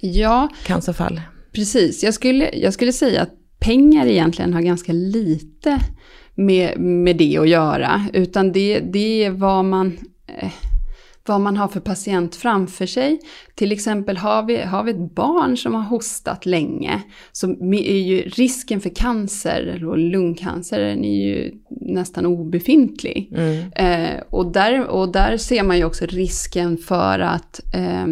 [0.00, 1.20] ja, cancerfall?
[1.52, 5.80] Precis, jag skulle, jag skulle säga att pengar egentligen har ganska lite
[6.34, 8.06] med, med det att göra.
[8.12, 9.98] Utan det, det är vad man...
[11.28, 13.20] Vad man har för patient framför sig.
[13.54, 17.02] Till exempel har vi, har vi ett barn som har hostat länge
[17.32, 23.32] så är ju risken för cancer, eller lungcancer, den är ju nästan obefintlig.
[23.36, 23.72] Mm.
[23.72, 28.06] Eh, och, där, och där ser man ju också risken för att eh,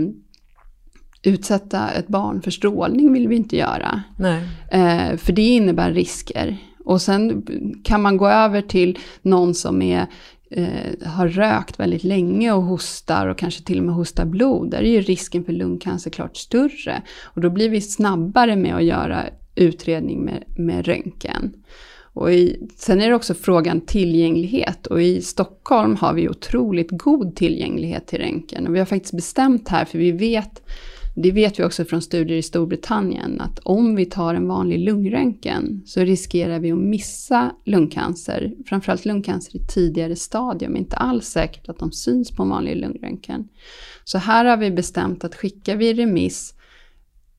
[1.22, 4.02] utsätta ett barn för strålning vill vi inte göra.
[4.70, 6.56] Eh, för det innebär risker.
[6.84, 7.46] Och sen
[7.84, 10.06] kan man gå över till någon som är
[10.56, 14.78] eh, har rökt väldigt länge och hostar och kanske till och med hostar blod, där
[14.78, 17.02] är ju risken för lungcancer klart större.
[17.22, 21.52] Och då blir vi snabbare med att göra utredning med, med röntgen.
[22.16, 27.36] Och i, sen är det också frågan tillgänglighet och i Stockholm har vi otroligt god
[27.36, 28.66] tillgänglighet till röntgen.
[28.66, 30.62] Och vi har faktiskt bestämt här, för vi vet
[31.18, 35.82] det vet vi också från studier i Storbritannien, att om vi tar en vanlig lungröntgen
[35.86, 41.78] så riskerar vi att missa lungcancer, framförallt lungcancer i tidigare stadium, inte alls säkert att
[41.78, 43.48] de syns på en vanlig lungröntgen.
[44.04, 46.54] Så här har vi bestämt att skickar vi remiss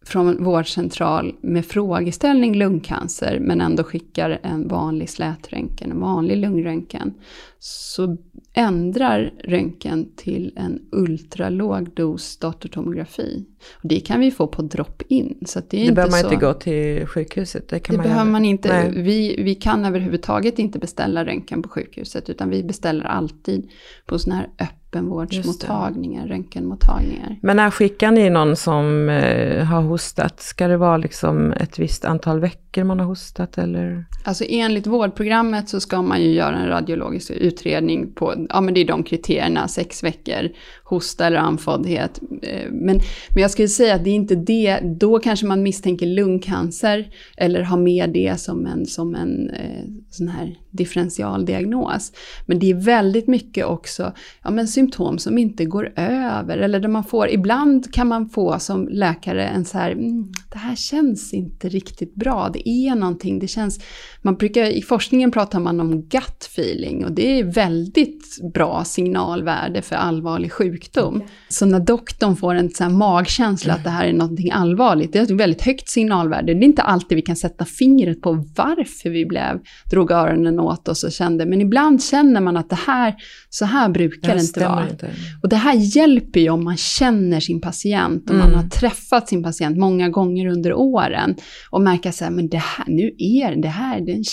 [0.06, 7.14] från vårdcentral med frågeställning lungcancer, men ändå skickar en vanlig slätröntgen, en vanlig lungröntgen,
[7.60, 8.18] så
[8.54, 13.46] ändrar röntgen till en ultralåg dos datortomografi.
[13.74, 15.38] Och det kan vi få på drop-in.
[15.46, 16.26] Så det, det behöver man så...
[16.26, 17.70] inte gå till sjukhuset?
[17.70, 18.32] Det, kan det man behöver göra.
[18.32, 18.92] man inte.
[18.96, 23.70] Vi, vi kan överhuvudtaget inte beställa röntgen på sjukhuset, utan vi beställer alltid
[24.06, 27.40] på sådana här öppenvårdsmottagningar, röntgenmottagningar.
[27.42, 30.40] Men när skickar ni någon som eh, har hostat?
[30.42, 34.06] Ska det vara liksom ett visst antal veckor man har hostat eller?
[34.24, 38.82] Alltså enligt vårdprogrammet så ska man ju göra en radiologisk utredning på, ja men det
[38.82, 40.50] är de kriterierna, sex veckor,
[40.84, 42.22] hosta eller andfåddhet.
[42.42, 46.06] Eh, men, men jag skulle säga att det är inte det, då kanske man misstänker
[46.06, 52.12] lungcancer eller har med det som en, som en eh, sån här differentialdiagnos.
[52.46, 56.90] Men det är väldigt mycket också ja, men symptom som inte går över eller där
[56.90, 61.34] man får, ibland kan man få som läkare en så här, mm, det här känns
[61.34, 63.80] inte riktigt bra, det är någonting, det känns,
[64.22, 69.82] man brukar, i forskningen pratar man om gut feeling och det är väldigt bra signalvärde
[69.82, 71.16] för allvarlig sjukdom.
[71.16, 71.28] Okay.
[71.50, 75.24] Så när doktorn får en så magkänsla att det här är någonting allvarligt, det är
[75.24, 76.54] ett väldigt högt signalvärde.
[76.54, 79.60] Det är inte alltid vi kan sätta fingret på varför vi blev,
[79.92, 83.16] drog öronen åt oss och kände, men ibland känner man att det här,
[83.50, 84.90] så här brukar det inte vara.
[84.90, 85.10] Inte.
[85.44, 88.52] Och det här hjälper ju om man känner sin patient, om mm.
[88.52, 91.36] man har träffat sin patient många gånger under åren
[91.70, 94.24] och märker så här, men det här, nu är det här, det,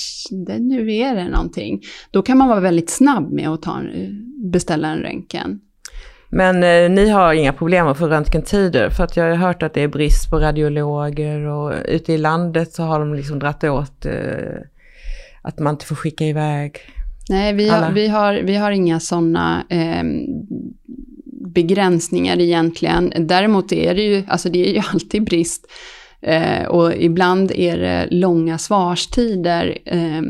[0.47, 1.81] det, nu är det någonting.
[2.11, 3.81] Då kan man vara väldigt snabb med att ta,
[4.53, 5.61] beställa en röntgen.
[6.29, 8.91] Men eh, ni har inga problem att få röntgentider?
[8.91, 12.73] För att jag har hört att det är brist på radiologer och ute i landet
[12.73, 14.13] så har de liksom dratt åt eh,
[15.43, 16.81] att man inte får skicka iväg
[17.29, 20.05] Nej, vi har, vi har, vi har inga sådana eh,
[21.55, 23.13] begränsningar egentligen.
[23.19, 25.67] Däremot är det ju, alltså det är ju alltid brist.
[26.21, 30.23] Eh, och ibland är det långa svarstider, eh,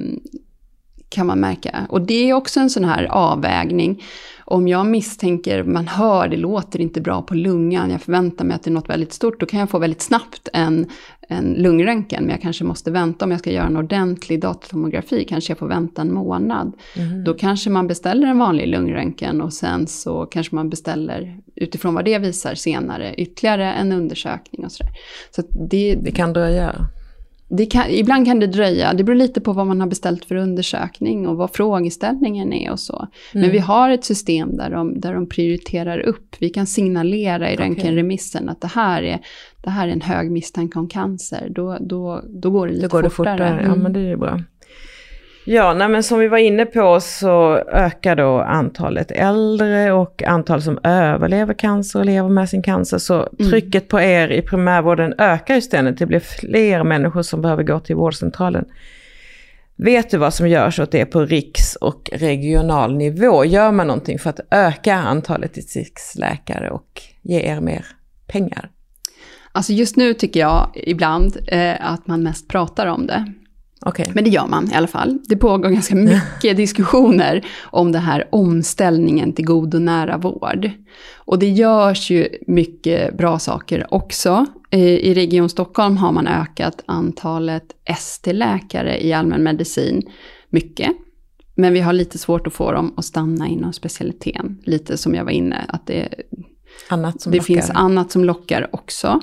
[1.08, 1.86] kan man märka.
[1.88, 4.02] Och det är också en sån här avvägning.
[4.46, 8.62] Om jag misstänker, man hör, det låter inte bra på lungan, jag förväntar mig att
[8.62, 10.86] det är något väldigt stort, då kan jag få väldigt snabbt en,
[11.28, 15.50] en lungröntgen, men jag kanske måste vänta om jag ska göra en ordentlig datortomografi, kanske
[15.50, 16.72] jag får vänta en månad.
[16.96, 17.24] Mm.
[17.24, 22.04] Då kanske man beställer en vanlig lungröntgen och sen så kanske man beställer, utifrån vad
[22.04, 24.92] det visar senare, ytterligare en undersökning och sådär.
[25.30, 26.74] Så det, det kan dröja
[27.70, 31.28] kan, ibland kan det dröja, det beror lite på vad man har beställt för undersökning
[31.28, 32.96] och vad frågeställningen är och så.
[32.96, 33.42] Mm.
[33.42, 36.36] Men vi har ett system där de, där de prioriterar upp.
[36.38, 37.66] Vi kan signalera i okay.
[37.66, 39.20] röntgenremissen att det här, är,
[39.62, 41.48] det här är en hög misstanke om cancer.
[41.50, 43.36] Då, då, då går det lite då går fortare.
[43.36, 43.60] Det fortare.
[43.60, 43.70] Mm.
[43.70, 44.40] Ja, men det är bra.
[45.46, 50.62] Ja, nej, men som vi var inne på så ökar då antalet äldre och antal
[50.62, 52.98] som överlever cancer och lever med sin cancer.
[52.98, 53.50] Så mm.
[53.50, 55.98] trycket på er i primärvården ökar ju ständigt.
[55.98, 58.64] Det blir fler människor som behöver gå till vårdcentralen.
[59.76, 63.44] Vet du vad som görs åt det på riks och regional nivå?
[63.44, 67.86] Gör man någonting för att öka antalet distriktsläkare och ge er mer
[68.26, 68.70] pengar?
[69.52, 73.32] Alltså just nu tycker jag ibland eh, att man mest pratar om det.
[73.86, 74.06] Okay.
[74.14, 75.18] Men det gör man i alla fall.
[75.28, 80.70] Det pågår ganska mycket diskussioner om det här omställningen till god och nära vård.
[81.16, 84.46] Och det görs ju mycket bra saker också.
[84.70, 90.02] I Region Stockholm har man ökat antalet ST-läkare i allmänmedicin
[90.50, 90.90] mycket.
[91.54, 94.58] Men vi har lite svårt att få dem att stanna inom specialiteten.
[94.64, 96.08] Lite som jag var inne, att det,
[96.88, 97.54] annat som det lockar.
[97.54, 99.20] finns annat som lockar också.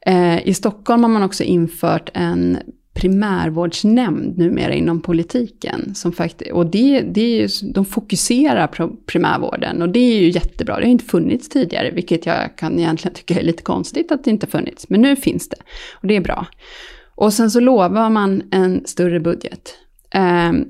[0.00, 2.58] Eh, I Stockholm har man också infört en
[2.96, 5.94] primärvårdsnämnd numera inom politiken.
[5.94, 10.30] Som fakt och det, det är ju, de fokuserar på primärvården och det är ju
[10.30, 10.76] jättebra.
[10.76, 14.30] Det har inte funnits tidigare, vilket jag kan egentligen tycka är lite konstigt att det
[14.30, 14.88] inte funnits.
[14.88, 15.56] Men nu finns det
[15.94, 16.46] och det är bra.
[17.14, 19.74] Och sen så lovar man en större budget.
[20.14, 20.64] Um,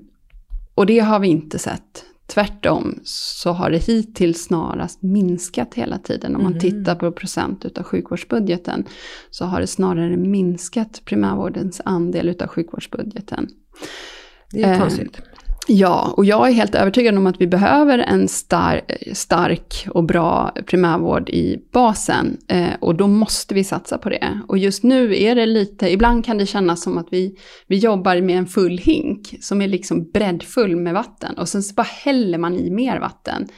[0.74, 2.04] och det har vi inte sett.
[2.26, 6.36] Tvärtom så har det hittills snarast minskat hela tiden.
[6.36, 6.60] Om man mm.
[6.60, 8.84] tittar på procent utav sjukvårdsbudgeten
[9.30, 13.48] så har det snarare minskat primärvårdens andel utav sjukvårdsbudgeten.
[14.50, 15.20] Det är eh, konstigt.
[15.68, 18.80] Ja, och jag är helt övertygad om att vi behöver en star
[19.12, 22.36] stark och bra primärvård i basen.
[22.48, 24.40] Eh, och då måste vi satsa på det.
[24.48, 28.20] Och just nu är det lite, ibland kan det kännas som att vi, vi jobbar
[28.20, 31.38] med en full hink som är liksom breddfull med vatten.
[31.38, 33.48] Och sen så bara häller man i mer vatten.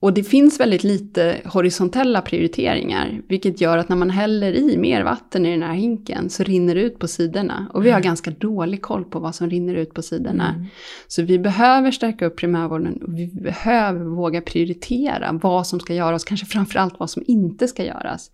[0.00, 5.04] Och det finns väldigt lite horisontella prioriteringar, vilket gör att när man häller i mer
[5.04, 7.70] vatten i den här hinken så rinner det ut på sidorna.
[7.74, 8.06] Och vi har mm.
[8.06, 10.54] ganska dålig koll på vad som rinner ut på sidorna.
[10.54, 10.66] Mm.
[11.08, 16.24] Så vi behöver stärka upp primärvården och vi behöver våga prioritera vad som ska göras,
[16.24, 18.30] kanske framförallt vad som inte ska göras.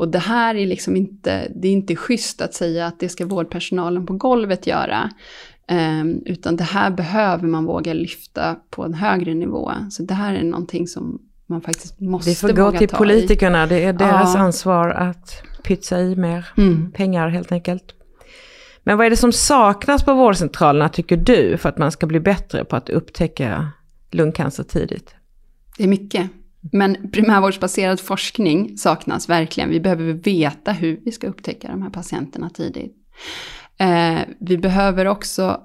[0.00, 3.26] Och det här är liksom inte, det är inte schysst att säga att det ska
[3.26, 5.10] vårdpersonalen på golvet göra.
[5.70, 9.72] Um, utan det här behöver man våga lyfta på en högre nivå.
[9.90, 12.88] Så det här är någonting som man faktiskt måste våga ta Det får gå till
[12.88, 13.68] politikerna, i.
[13.68, 14.40] det är deras ja.
[14.40, 16.92] ansvar att pytsa i mer mm.
[16.92, 17.94] pengar helt enkelt.
[18.84, 22.20] Men vad är det som saknas på vårdcentralerna tycker du för att man ska bli
[22.20, 23.68] bättre på att upptäcka
[24.10, 25.14] lungcancer tidigt?
[25.76, 26.30] Det är mycket.
[26.72, 29.70] Men primärvårdsbaserad forskning saknas verkligen.
[29.70, 32.96] Vi behöver veta hur vi ska upptäcka de här patienterna tidigt.
[33.80, 35.60] Eh, vi behöver också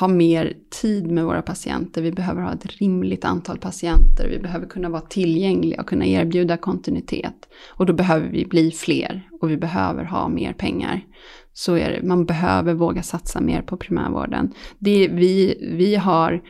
[0.00, 2.02] ha mer tid med våra patienter.
[2.02, 4.28] Vi behöver ha ett rimligt antal patienter.
[4.28, 7.48] Vi behöver kunna vara tillgängliga och kunna erbjuda kontinuitet.
[7.68, 11.00] Och då behöver vi bli fler och vi behöver ha mer pengar.
[11.52, 12.02] Så är det.
[12.02, 14.54] Man behöver våga satsa mer på primärvården.
[14.78, 16.42] Det, vi, vi har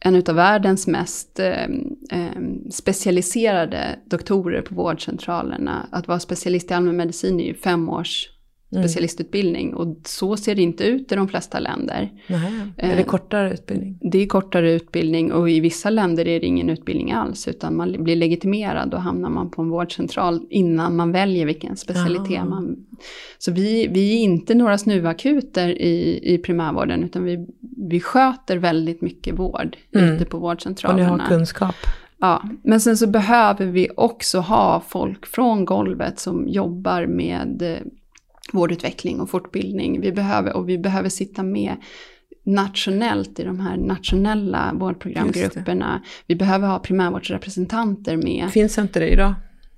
[0.00, 1.64] en av världens mest eh,
[2.10, 5.88] eh, specialiserade doktorer på vårdcentralerna.
[5.92, 8.28] Att vara specialist i allmänmedicin är ju fem års
[8.72, 8.84] Mm.
[8.84, 9.74] specialistutbildning.
[9.74, 12.10] Och så ser det inte ut i de flesta länder.
[12.26, 13.98] Nej, är det eh, kortare utbildning?
[14.00, 17.48] Det är kortare utbildning och i vissa länder är det ingen utbildning alls.
[17.48, 22.38] Utan man blir legitimerad och hamnar man på en vårdcentral innan man väljer vilken specialitet
[22.38, 22.48] Aha.
[22.48, 22.76] man...
[23.38, 27.46] Så vi, vi är inte några snuvakuter i, i primärvården utan vi,
[27.88, 30.14] vi sköter väldigt mycket vård mm.
[30.14, 31.12] ute på vårdcentralerna.
[31.12, 31.74] Och ni har kunskap.
[32.20, 37.82] Ja, men sen så behöver vi också ha folk från golvet som jobbar med
[38.52, 40.00] vårdutveckling och fortbildning.
[40.00, 41.76] Vi behöver, och vi behöver sitta med
[42.44, 46.02] nationellt i de här nationella vårdprogramgrupperna.
[46.26, 48.50] Vi behöver ha primärvårdsrepresentanter med.
[48.50, 49.34] Finns inte det idag?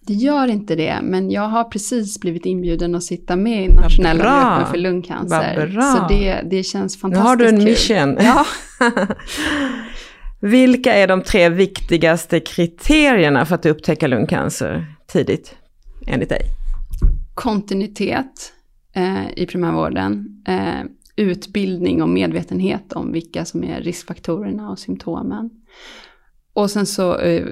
[0.06, 4.24] Det gör inte det, men jag har precis blivit inbjuden att sitta med i nationella
[4.24, 5.70] grupper för lungcancer.
[5.96, 7.64] Så det, det känns fantastiskt Nu har du en kul.
[7.64, 8.16] mission.
[8.20, 8.46] Ja.
[10.40, 15.54] Vilka är de tre viktigaste kriterierna för att upptäcka lungcancer tidigt,
[16.06, 16.42] enligt dig?
[17.34, 18.52] Kontinuitet,
[18.94, 20.42] eh, i primärvården.
[20.46, 20.84] Eh,
[21.16, 25.50] utbildning och medvetenhet om vilka som är riskfaktorerna och symptomen.
[26.52, 27.46] Och sen så eh,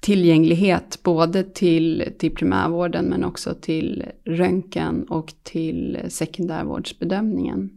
[0.00, 7.70] tillgänglighet både till, till primärvården men också till röntgen och till sekundärvårdsbedömningen.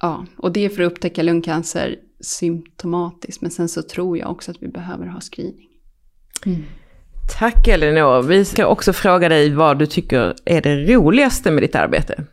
[0.00, 4.50] Ja, och det är för att upptäcka lungcancer symptomatiskt men sen så tror jag också
[4.50, 5.68] att vi behöver ha screening.
[6.46, 6.62] Mm.
[7.38, 8.22] Tack Elinor.
[8.22, 12.24] Vi ska också fråga dig vad du tycker är det roligaste med ditt arbete.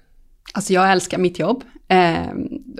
[0.53, 1.63] Alltså jag älskar mitt jobb.
[1.91, 2.27] Eh,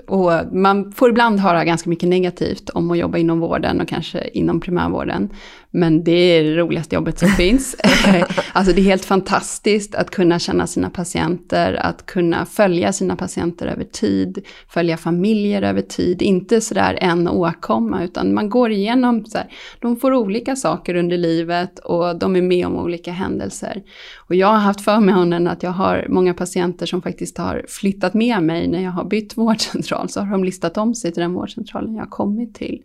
[0.06, 4.28] och man får ibland höra ganska mycket negativt om att jobba inom vården och kanske
[4.28, 5.28] inom primärvården.
[5.70, 7.76] Men det är det roligaste jobbet som finns.
[8.52, 13.66] alltså det är helt fantastiskt att kunna känna sina patienter, att kunna följa sina patienter
[13.66, 16.22] över tid, följa familjer över tid.
[16.22, 19.46] Inte sådär en åkomma, utan man går igenom, så här,
[19.80, 23.82] de får olika saker under livet och de är med om olika händelser.
[24.16, 28.42] Och jag har haft förmånen att jag har många patienter som faktiskt har flyttat med
[28.42, 31.94] mig när jag har bytt vårdcentral, så har de listat om sig till den vårdcentralen
[31.94, 32.82] jag har kommit till.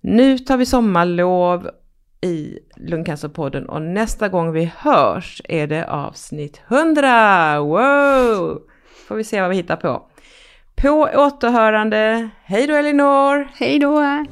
[0.02, 1.70] Nu tar vi sommarlov
[2.22, 7.60] i Lungcancerpodden och nästa gång vi hörs är det avsnitt 100!
[7.60, 8.62] Wow!
[9.08, 10.08] Får vi se vad vi hittar på.
[10.76, 12.30] På återhörande.
[12.44, 13.48] Hej då Elinor!
[13.54, 14.26] Hej då!